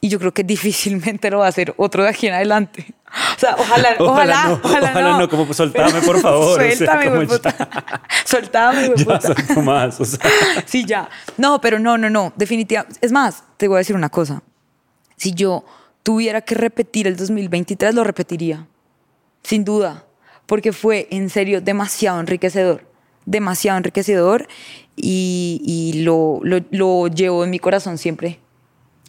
[0.00, 2.94] Y yo creo que difícilmente lo va a hacer otro de aquí en adelante.
[3.36, 6.76] O sea, ojalá, ojalá, no, ojalá, ojalá no, como, pues, soltame, por favor, o sea,
[6.76, 8.02] Suéltame, como hueputa.
[8.24, 10.00] Soltame, Ya suelto más.
[10.00, 10.20] O sea.
[10.66, 11.08] Sí, ya.
[11.36, 12.32] No, pero no, no, no.
[12.36, 12.98] Definitivamente.
[13.00, 14.42] Es más, te voy a decir una cosa.
[15.16, 15.64] Si yo
[16.02, 18.66] tuviera que repetir el 2023, lo repetiría.
[19.42, 20.04] Sin duda.
[20.46, 22.84] Porque fue en serio demasiado enriquecedor.
[23.26, 24.48] Demasiado enriquecedor.
[24.96, 28.40] Y, y lo, lo, lo llevo en mi corazón siempre.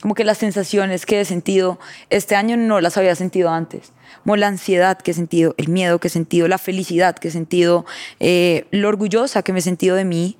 [0.01, 3.93] Como que las sensaciones que he sentido este año no las había sentido antes.
[4.23, 7.31] Como la ansiedad que he sentido, el miedo que he sentido, la felicidad que he
[7.31, 7.85] sentido,
[8.19, 10.37] eh, lo orgullosa que me he sentido de mí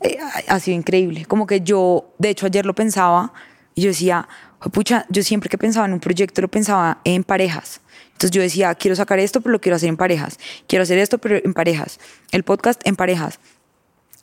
[0.00, 0.16] eh,
[0.46, 1.24] ha- sido increíble.
[1.26, 3.32] Como que yo, de hecho, ayer lo pensaba
[3.74, 4.28] y yo decía,
[4.72, 7.80] pucha, yo siempre que pensaba en un proyecto lo pensaba en parejas.
[8.18, 10.40] Entonces yo decía, quiero sacar esto, pero lo quiero hacer en parejas.
[10.66, 12.00] Quiero hacer esto, pero en parejas.
[12.32, 13.38] El podcast en parejas.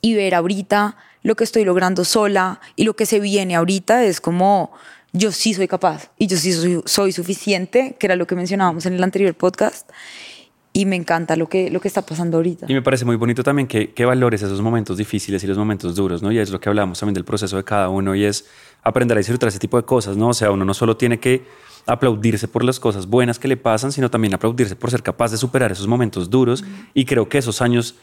[0.01, 4.19] Y ver ahorita lo que estoy logrando sola y lo que se viene ahorita es
[4.19, 4.73] como,
[5.13, 8.85] yo sí soy capaz y yo sí soy, soy suficiente, que era lo que mencionábamos
[8.85, 9.89] en el anterior podcast.
[10.73, 12.65] Y me encanta lo que, lo que está pasando ahorita.
[12.67, 15.95] Y me parece muy bonito también que, que valores esos momentos difíciles y los momentos
[15.95, 16.33] duros, ¿no?
[16.33, 18.45] Y es lo que hablamos también del proceso de cada uno y es
[18.83, 20.27] aprender a disfrutar ese tipo de cosas, ¿no?
[20.27, 21.45] O sea, uno no solo tiene que
[21.87, 25.37] aplaudirse por las cosas buenas que le pasan, sino también aplaudirse por ser capaz de
[25.37, 26.63] superar esos momentos duros.
[26.93, 27.95] Y creo que esos años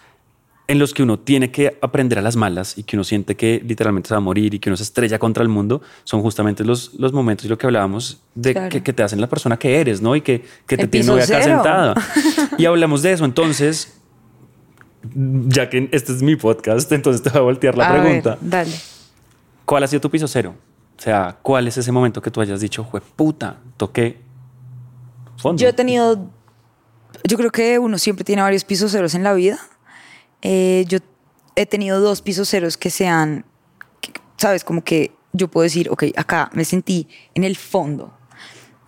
[0.69, 3.61] en los que uno tiene que aprender a las malas y que uno siente que
[3.67, 6.65] literalmente se va a morir y que uno se estrella contra el mundo, son justamente
[6.65, 8.69] los, los momentos y lo que hablábamos de Claro.
[8.69, 10.15] que, que te hacen la persona que eres, ¿no?
[10.15, 11.43] Y que, que te tiene acá cero.
[11.45, 11.95] sentada.
[12.59, 13.25] Y hablamos de eso.
[13.25, 13.99] Entonces,
[15.49, 18.39] ya que este es mi podcast, entonces te voy a voltear la A ver, pregunta.
[18.41, 18.73] dale.
[19.65, 20.55] ¿Cuál ha sido tu piso cero?
[21.03, 24.21] O sea, ¿cuál es ese momento que tú hayas dicho, jue puta, toqué
[25.37, 25.61] fondo?
[25.61, 26.31] Yo he tenido,
[27.25, 29.59] yo creo que uno siempre tiene varios pisos ceros en la vida.
[30.43, 31.01] Eh, yo
[31.57, 33.45] he tenido dos pisos ceros que sean,
[34.01, 38.17] que, sabes, como que yo puedo decir, ok, acá me sentí en el fondo.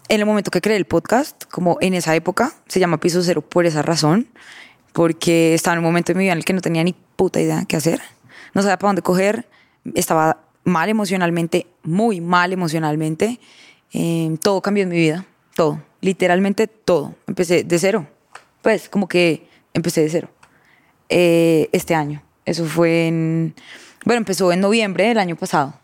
[0.08, 3.42] En el momento que creé el podcast, como en esa época, se llama piso cero
[3.42, 4.28] por esa razón,
[4.92, 7.40] porque estaba en un momento de mi vida en el que no tenía ni puta
[7.40, 8.00] idea qué hacer,
[8.54, 9.48] no sabía para dónde coger,
[9.96, 13.38] estaba mal emocionalmente, muy mal emocionalmente,
[13.96, 18.08] Eh, todo cambió en mi vida, todo, literalmente todo, empecé de cero,
[18.60, 20.28] pues como que empecé de cero
[21.08, 23.54] eh, este año, eso fue en,
[24.04, 25.74] bueno, empezó en noviembre del año pasado,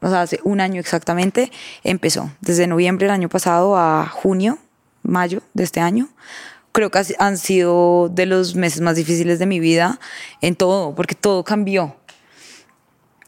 [0.00, 1.50] o sea, hace un año exactamente
[1.82, 4.58] empezó, desde noviembre del año pasado a junio,
[5.02, 6.06] mayo de este año.
[6.70, 9.98] Creo que han sido de los meses más difíciles de mi vida
[10.40, 11.96] en todo, porque todo cambió.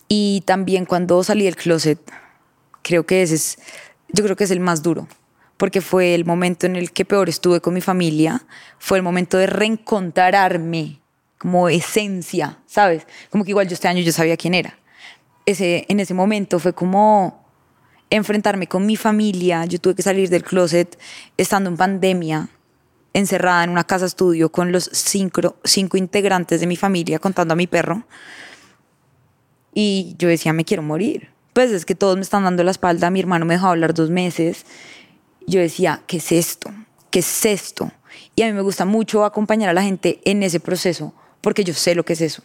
[0.08, 1.98] Y también cuando salí del closet,
[2.82, 3.58] creo que ese es,
[4.08, 5.06] yo creo que es el más duro,
[5.56, 8.46] porque fue el momento en el que peor estuve con mi familia,
[8.78, 11.00] fue el momento de reencontrarme
[11.36, 13.06] como esencia, ¿sabes?
[13.30, 14.78] Como que igual yo este año yo sabía quién era.
[15.46, 17.46] Ese, en ese momento fue como
[18.10, 20.98] enfrentarme con mi familia, yo tuve que salir del closet
[21.36, 22.48] estando en pandemia,
[23.12, 27.56] encerrada en una casa estudio con los cinco, cinco integrantes de mi familia contando a
[27.56, 28.04] mi perro.
[29.74, 31.30] Y yo decía, me quiero morir.
[31.52, 34.10] Pues es que todos me están dando la espalda, mi hermano me dejó hablar dos
[34.10, 34.64] meses.
[35.46, 36.70] Yo decía, ¿qué es esto?
[37.10, 37.90] ¿Qué es esto?
[38.34, 41.74] Y a mí me gusta mucho acompañar a la gente en ese proceso, porque yo
[41.74, 42.42] sé lo que es eso.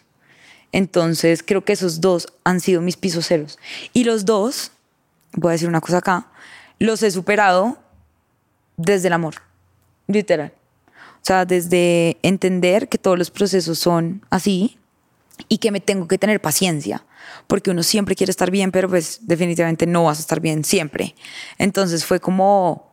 [0.72, 3.60] Entonces creo que esos dos han sido mis pisos ceros.
[3.94, 4.72] Y los dos,
[5.34, 6.32] voy a decir una cosa acá,
[6.80, 7.78] los he superado
[8.78, 9.36] desde el amor,
[10.08, 10.52] literal.
[10.88, 14.78] O sea, desde entender que todos los procesos son así
[15.48, 17.06] y que me tengo que tener paciencia,
[17.48, 21.16] porque uno siempre quiere estar bien, pero pues definitivamente no vas a estar bien siempre.
[21.58, 22.92] Entonces fue como...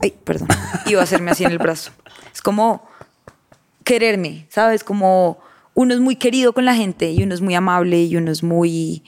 [0.00, 0.48] Ay, perdón,
[0.86, 1.90] iba a hacerme así en el brazo.
[2.32, 2.88] Es como
[3.84, 4.84] quererme, ¿sabes?
[4.84, 5.38] Como
[5.74, 8.42] uno es muy querido con la gente y uno es muy amable y uno es
[8.42, 9.02] muy,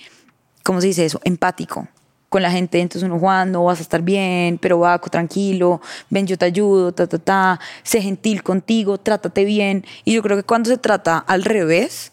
[0.65, 1.21] ¿cómo se dice eso?
[1.25, 1.89] Empático
[2.31, 2.81] con la gente.
[2.81, 6.93] Entonces uno, Juan, no vas a estar bien, pero Baco, tranquilo, ven, yo te ayudo,
[6.93, 9.85] ta, ta, ta, sé gentil contigo, trátate bien.
[10.05, 12.13] Y yo creo que cuando se trata al revés,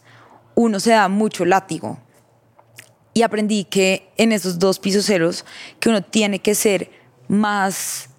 [0.57, 1.99] uno se da mucho látigo.
[3.13, 5.45] Y aprendí que en esos dos pisos ceros,
[5.79, 6.89] que uno tiene que ser
[7.27, 8.09] más,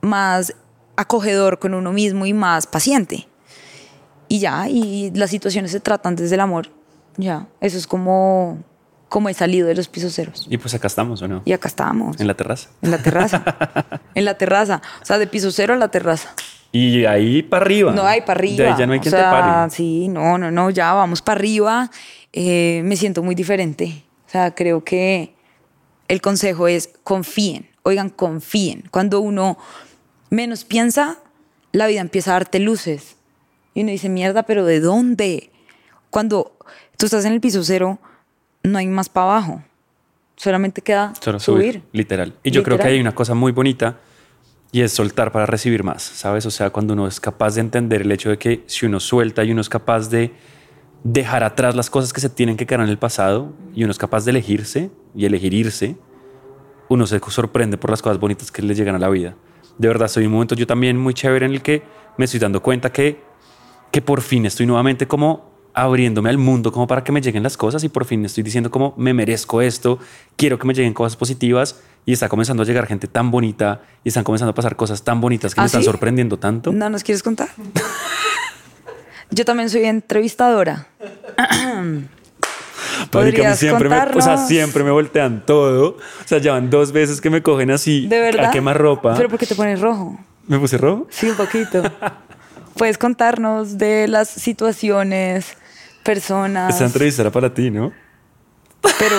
[0.00, 0.54] más
[0.96, 3.26] acogedor con uno mismo y más paciente.
[4.28, 6.68] Y ya, y las situaciones se tratan desde el amor.
[7.16, 8.62] Ya, eso es como,
[9.08, 10.46] como he salido de los pisos ceros.
[10.48, 11.42] Y pues acá estamos, ¿o no?
[11.44, 12.20] Y acá estamos.
[12.20, 12.70] En la terraza.
[12.80, 13.42] En la terraza.
[14.14, 14.82] en la terraza.
[15.02, 16.32] O sea, de piso cero a la terraza.
[16.72, 17.92] Y ahí para arriba.
[17.92, 18.64] No, ahí para arriba.
[18.64, 19.70] De ahí ya no hay O quien sea, te pare.
[19.70, 21.90] Sí, no, no, no, ya vamos para arriba.
[22.32, 24.02] Eh, me siento muy diferente.
[24.26, 25.34] O sea, creo que
[26.08, 27.68] el consejo es confíen.
[27.82, 28.84] Oigan, confíen.
[28.90, 29.58] Cuando uno
[30.30, 31.18] menos piensa,
[31.72, 33.16] la vida empieza a darte luces.
[33.74, 35.50] Y uno dice, mierda, pero ¿de dónde?
[36.10, 36.52] Cuando
[36.96, 37.98] tú estás en el piso cero,
[38.62, 39.62] no hay más para abajo.
[40.36, 41.74] Solamente queda Solo subir.
[41.74, 42.34] subir, literal.
[42.42, 42.94] Y yo creo que Literal.
[42.94, 43.98] hay una cosa muy bonita
[44.74, 46.46] y es soltar para recibir más, ¿sabes?
[46.46, 49.44] O sea, cuando uno es capaz de entender el hecho de que si uno suelta
[49.44, 50.32] y uno es capaz de
[51.04, 53.98] dejar atrás las cosas que se tienen que quedar en el pasado y uno es
[53.98, 55.96] capaz de elegirse y elegir irse,
[56.88, 59.36] uno se sorprende por las cosas bonitas que le llegan a la vida.
[59.76, 61.82] De verdad, soy un momento yo también muy chévere en el que
[62.16, 63.22] me estoy dando cuenta que,
[63.90, 67.56] que por fin estoy nuevamente como abriéndome al mundo como para que me lleguen las
[67.56, 69.98] cosas y por fin estoy diciendo como me merezco esto,
[70.36, 74.08] quiero que me lleguen cosas positivas y está comenzando a llegar gente tan bonita y
[74.08, 75.86] están comenzando a pasar cosas tan bonitas que ¿Ah, me están sí?
[75.86, 76.72] sorprendiendo tanto.
[76.72, 77.48] ¿No nos quieres contar?
[79.30, 80.88] Yo también soy entrevistadora.
[81.38, 82.08] Marica, a mí
[83.10, 84.48] ¿Podrías siempre me, o sea, contarnos?
[84.48, 85.96] siempre me voltean todo.
[85.96, 88.46] O sea, ya van dos veces que me cogen así ¿De verdad?
[88.46, 89.14] a quemar ropa.
[89.16, 90.18] ¿Pero por qué te pones rojo?
[90.46, 91.06] ¿Me puse rojo?
[91.10, 91.82] Sí, un poquito.
[92.76, 95.56] Puedes contarnos de las situaciones,
[96.02, 96.72] personas.
[96.74, 97.92] Esta entrevista era para ti, ¿no?
[98.98, 99.16] Pero,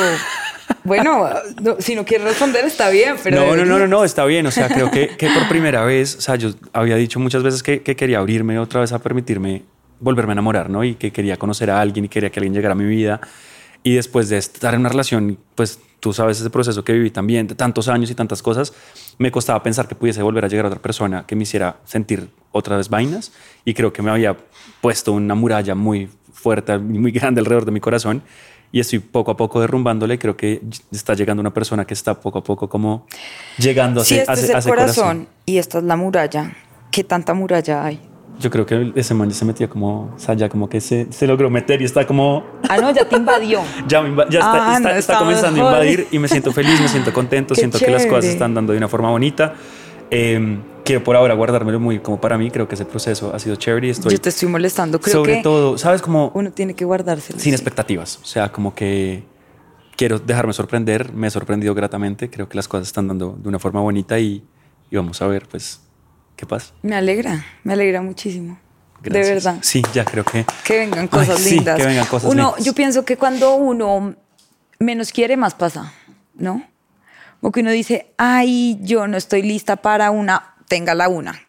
[0.83, 1.29] bueno,
[1.61, 3.45] no, si no quieres responder está bien, pero...
[3.45, 4.45] no, no, no, no, no, está bien.
[4.45, 7.63] O sea, creo que, que por primera vez, o sea, yo había dicho muchas veces
[7.63, 9.63] que, que quería abrirme otra vez a permitirme
[9.99, 10.83] volverme a enamorar, ¿no?
[10.83, 13.21] Y que quería conocer a alguien y quería que alguien llegara a mi vida.
[13.83, 17.47] Y después de estar en una relación, pues tú sabes ese proceso que viví también,
[17.47, 18.73] de tantos años y tantas cosas,
[19.17, 22.29] me costaba pensar que pudiese volver a llegar a otra persona que me hiciera sentir
[22.51, 23.31] otra vez vainas.
[23.63, 24.35] Y creo que me había
[24.81, 26.09] puesto una muralla muy
[26.43, 28.21] fuerte muy grande alrededor de mi corazón.
[28.71, 30.17] Y estoy poco a poco derrumbándole.
[30.19, 33.05] Creo que está llegando una persona que está poco a poco como
[33.57, 35.95] llegando a Si ese, este a es a el ese corazón, y esta es la
[35.95, 36.53] muralla,
[36.91, 38.01] ¿qué tanta muralla hay?
[38.39, 41.05] Yo creo que ese man ya se metía como, o sea, ya como que se,
[41.11, 43.61] se logró meter y está como, Ah, no, ya te invadió.
[43.87, 46.87] ya, ya está, Ah, está- no, está comenzando a invadir y me siento feliz, me
[46.87, 48.33] siento contento, Qué siento que las cosas chévere.
[48.33, 49.53] están dando de una forma bonita.
[50.13, 53.55] Eh, quiero por ahora guardármelo muy como para mí, creo que ese proceso ha sido
[53.55, 54.99] chévere y estoy Yo te estoy molestando.
[55.01, 56.01] Creo sobre que todo, ¿sabes?
[56.01, 57.39] Como uno tiene que guardárselo.
[57.39, 57.55] sin sí.
[57.55, 59.23] expectativas, o sea, como que
[59.95, 63.59] quiero dejarme sorprender, me he sorprendido gratamente, creo que las cosas están dando de una
[63.59, 64.43] forma bonita y,
[64.91, 65.81] y vamos a ver, pues,
[66.35, 66.73] qué pasa.
[66.81, 68.59] Me alegra, me alegra muchísimo.
[69.01, 69.27] Gracias.
[69.27, 69.57] De verdad.
[69.61, 70.45] Sí, ya creo que...
[70.63, 71.77] Que vengan cosas Ay, sí, lindas.
[71.77, 72.65] que vengan cosas uno, lindas.
[72.65, 74.15] Yo pienso que cuando uno
[74.79, 75.91] menos quiere, más pasa,
[76.35, 76.63] ¿no?
[77.43, 81.41] O que uno dice, ay, yo no estoy lista para una, tenga la una.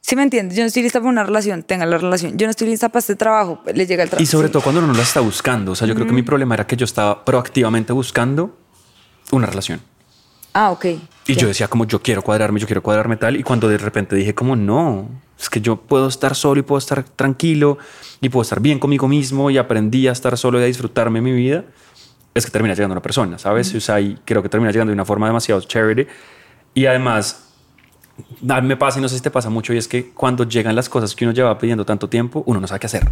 [0.00, 0.56] ¿Sí me entiendes?
[0.56, 2.36] Yo no estoy lista para una relación, tenga la relación.
[2.36, 4.24] Yo no estoy lista para este trabajo, le llega el trabajo.
[4.24, 5.70] Y sobre todo cuando uno no la está buscando.
[5.70, 8.58] O sea, yo creo que mi problema era que yo estaba proactivamente buscando
[9.30, 9.80] una relación.
[10.52, 10.86] Ah, ok.
[11.28, 13.36] Y yo decía como yo quiero cuadrarme, yo quiero cuadrarme tal.
[13.36, 15.08] Y cuando de repente dije como no,
[15.38, 17.78] es que yo puedo estar solo y puedo estar tranquilo
[18.20, 21.32] y puedo estar bien conmigo mismo y aprendí a estar solo y a disfrutarme mi
[21.32, 21.66] vida,
[22.34, 23.74] es que termina llegando una persona, ¿sabes?
[23.74, 26.06] O sea, y creo que termina llegando de una forma demasiado chévere.
[26.74, 27.48] Y además,
[28.48, 30.44] a mí me pasa y no sé si te pasa mucho y es que cuando
[30.44, 33.08] llegan las cosas que uno lleva pidiendo tanto tiempo, uno no sabe qué hacer.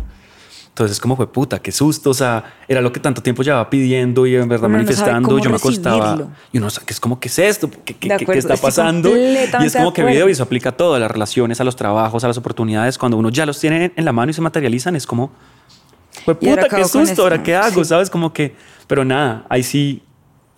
[0.68, 3.68] Entonces es como fue puta, qué susto, o sea, era lo que tanto tiempo llevaba
[3.68, 6.30] pidiendo y en verdad Uno no manifestando, cómo yo me acostaba recibirlo.
[6.52, 7.68] y uno sabe que es como, ¿qué es esto?
[7.84, 9.08] ¿Qué, qué- De qué- acuerdo, está pasando?
[9.16, 9.16] Y
[9.66, 10.06] es como que acuerdo.
[10.10, 12.96] video y eso aplica a todo, a las relaciones, a los trabajos, a las oportunidades,
[12.96, 15.32] cuando uno ya los tiene en la mano y se materializan, es como,
[16.26, 17.88] ahora puta, qué susto, ahora qué hago, sí.
[17.88, 18.10] ¿sabes?
[18.10, 18.54] Como que,
[18.86, 20.02] pero nada, ahí sí,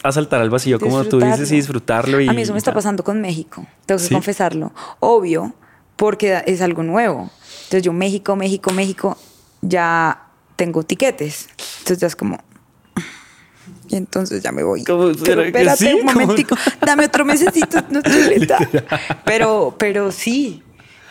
[0.02, 2.20] a saltar al vacío, como tú dices, y disfrutarlo.
[2.20, 4.14] Y, A mí eso me está pasando con México, tengo que ¿Sí?
[4.14, 4.72] confesarlo.
[5.00, 5.54] Obvio,
[5.96, 7.30] porque es algo nuevo.
[7.64, 9.18] Entonces yo México, México, México,
[9.60, 10.26] ya
[10.56, 11.48] tengo tiquetes.
[11.80, 12.38] Entonces ya es como...
[13.88, 14.84] Y entonces ya me voy.
[14.84, 15.92] ¿Cómo Pero espérate sí?
[15.92, 18.00] un momentico, dame otro mesecito, no.
[19.24, 20.62] Pero, pero sí,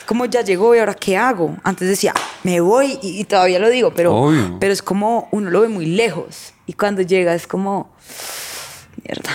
[0.10, 1.56] como ya llegó y ahora qué hago.
[1.64, 4.58] Antes decía, me voy y, y todavía lo digo, pero, Obvio.
[4.60, 7.92] pero es como uno lo ve muy lejos y cuando llega es como,
[9.06, 9.30] mierda.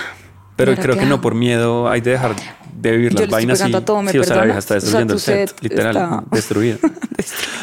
[0.57, 2.35] Pero ¿y ahora creo que no por miedo hay de dejar
[2.75, 3.63] de vivir Yo las vainas.
[3.65, 5.61] y, todo, ¿me sí, o sea, la vieja está O sea, destruyendo el set, set
[5.61, 6.77] literal, está- destruida.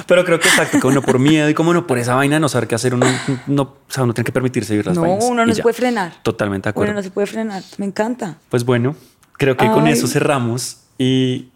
[0.06, 2.48] Pero creo que exacto, que uno por miedo y como no por esa vaina no
[2.48, 3.04] saber qué hacer, uno
[3.46, 5.24] no, o sea, uno tiene que permitirse vivir las No, vainas.
[5.26, 6.14] uno y no se puede frenar.
[6.22, 6.92] Totalmente de acuerdo.
[6.92, 7.62] Uno no se puede frenar.
[7.76, 8.38] Me encanta.
[8.48, 8.96] Pues bueno,
[9.34, 9.92] creo que con Ay.
[9.92, 11.50] eso cerramos y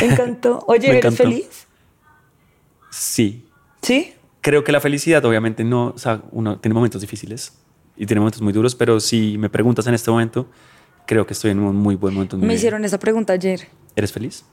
[0.00, 0.64] Me encantó.
[0.66, 1.66] Oye, Me ¿eres feliz?
[2.90, 3.48] sí,
[3.82, 4.14] ¿Sí?
[4.40, 7.52] creo que la felicidad obviamente no, o sea, uno tiene momentos difíciles
[7.96, 10.48] y tiene momentos muy duros, pero si me preguntas en este momento,
[11.06, 12.36] creo que estoy en un muy buen momento.
[12.38, 13.68] Me hicieron esa pregunta ayer.
[13.94, 14.44] ¿Eres feliz?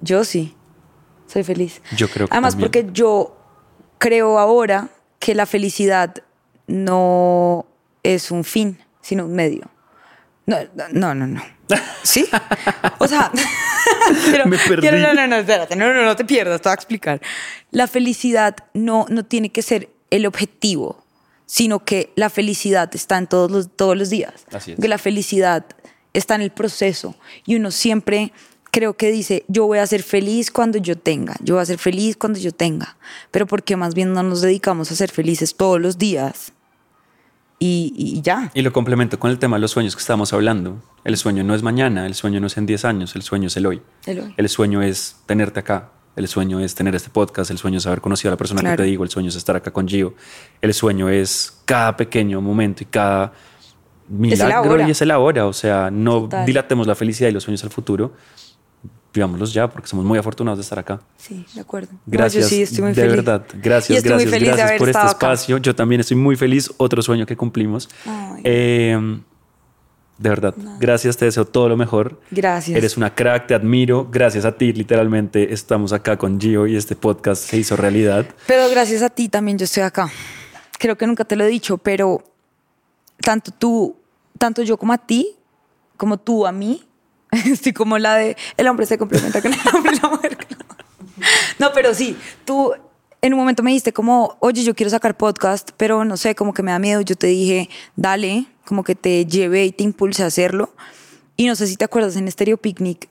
[0.00, 0.54] Yo sí.
[1.26, 1.80] Soy feliz.
[1.96, 2.70] Yo creo que Además, también.
[2.70, 3.36] porque yo
[3.98, 4.88] creo ahora
[5.20, 6.14] que la felicidad
[6.66, 7.66] no
[8.02, 9.70] es un fin, sino un medio.
[10.46, 10.56] No,
[10.92, 11.40] no, no, no.
[12.02, 12.26] ¿Sí?
[12.98, 13.30] O sea,
[14.46, 14.80] Me perdí.
[14.88, 17.20] quiero- no, no, no, espérate, no, no, no te pierdas, te voy a explicar.
[17.70, 21.04] La felicidad no, no tiene que ser el objetivo,
[21.46, 24.32] sino que la felicidad está en todos los, todos los días.
[24.52, 24.78] Así es.
[24.80, 25.64] Que la felicidad
[26.12, 27.14] está en el proceso
[27.46, 28.32] y uno siempre
[28.72, 31.78] creo que dice, yo voy a ser feliz cuando yo tenga, yo voy a ser
[31.78, 32.96] feliz cuando yo tenga,
[33.32, 36.52] pero porque más bien no nos dedicamos a ser felices todos los días
[37.60, 38.50] y, y ya.
[38.54, 40.82] Y lo complemento con el tema de los sueños que estábamos hablando.
[41.04, 43.56] El sueño no es mañana, el sueño no es en 10 años, el sueño es
[43.56, 43.82] el hoy.
[44.06, 44.34] El hoy.
[44.36, 48.00] El sueño es tenerte acá, el sueño es tener este podcast, el sueño es haber
[48.00, 48.76] conocido a la persona Claro.
[48.78, 50.14] que te digo, el sueño es estar acá con Gio,
[50.60, 53.32] el sueño es cada pequeño momento y cada
[54.08, 54.88] milagro ahora.
[54.88, 55.46] y es el ahora.
[55.46, 56.46] O sea, no Total.
[56.46, 58.12] dilatemos la felicidad y los sueños al futuro.
[59.12, 61.00] Vivámoslos ya porque somos muy afortunados de estar acá.
[61.18, 61.92] Sí, de acuerdo.
[61.92, 63.16] No, Gracias, yo sí estoy muy de feliz.
[63.16, 63.44] verdad.
[63.54, 65.08] Gracias, estoy muy gracias, feliz de gracias haber por este acá.
[65.10, 65.58] espacio.
[65.58, 66.70] Yo también estoy muy feliz.
[66.76, 67.88] Otro sueño que cumplimos.
[68.06, 68.40] Ay.
[68.44, 69.20] Eh,
[70.18, 72.20] de verdad, gracias, te deseo todo lo mejor.
[72.30, 72.76] Gracias.
[72.76, 74.06] Eres una crack, te admiro.
[74.12, 78.26] Gracias a ti, literalmente, estamos acá con Gio y este podcast se hizo realidad.
[78.46, 80.10] Pero gracias a ti también yo estoy acá.
[80.78, 82.22] Creo que nunca te lo he dicho, pero
[83.22, 83.96] tanto tú,
[84.38, 85.36] tanto yo como a ti,
[85.96, 86.84] como tú a mí,
[87.46, 90.38] estoy como la de el hombre se complementa con el hombre y la mujer.
[91.58, 92.72] No, pero sí, tú
[93.22, 96.54] en un momento me dijiste como, oye, yo quiero sacar podcast, pero no sé, como
[96.54, 97.00] que me da miedo.
[97.02, 100.74] Yo te dije, dale, como que te llevé y te impulse a hacerlo.
[101.36, 103.08] Y no sé si te acuerdas, en Stereo Picnic,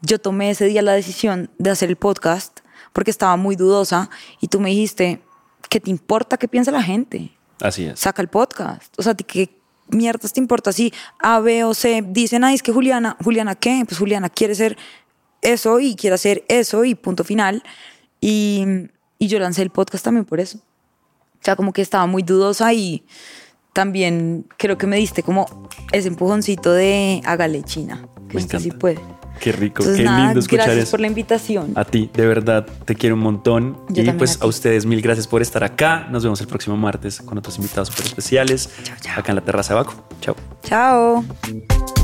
[0.00, 2.60] yo tomé ese día la decisión de hacer el podcast
[2.92, 5.20] porque estaba muy dudosa y tú me dijiste,
[5.68, 7.32] ¿qué te importa qué piensa la gente?
[7.60, 8.00] Así es.
[8.00, 8.94] Saca el podcast.
[8.98, 12.54] O sea, ¿a ti ¿qué mierdas te importa si A, B o C dicen, ay,
[12.54, 13.84] es que Juliana, Juliana, ¿qué?
[13.86, 14.76] Pues Juliana quiere ser
[15.42, 17.62] eso y quiere hacer eso y punto final.
[18.20, 18.64] Y,
[19.18, 20.58] y yo lancé el podcast también por eso.
[20.58, 23.04] O sea, como que estaba muy dudosa y
[23.74, 29.00] también creo que me diste como ese empujoncito de hágale China, que usted sí puede.
[29.44, 30.90] Qué rico, Entonces, qué nada, lindo escuchar gracias eso.
[30.92, 31.72] por la invitación.
[31.74, 33.76] A ti, de verdad, te quiero un montón.
[33.90, 36.08] Yo y pues a ustedes mil gracias por estar acá.
[36.10, 38.70] Nos vemos el próximo martes con otros invitados súper especiales.
[38.84, 39.20] Chao, chao.
[39.20, 39.94] Acá en la terraza de Baco.
[40.22, 40.34] Chao.
[40.62, 42.03] Chao.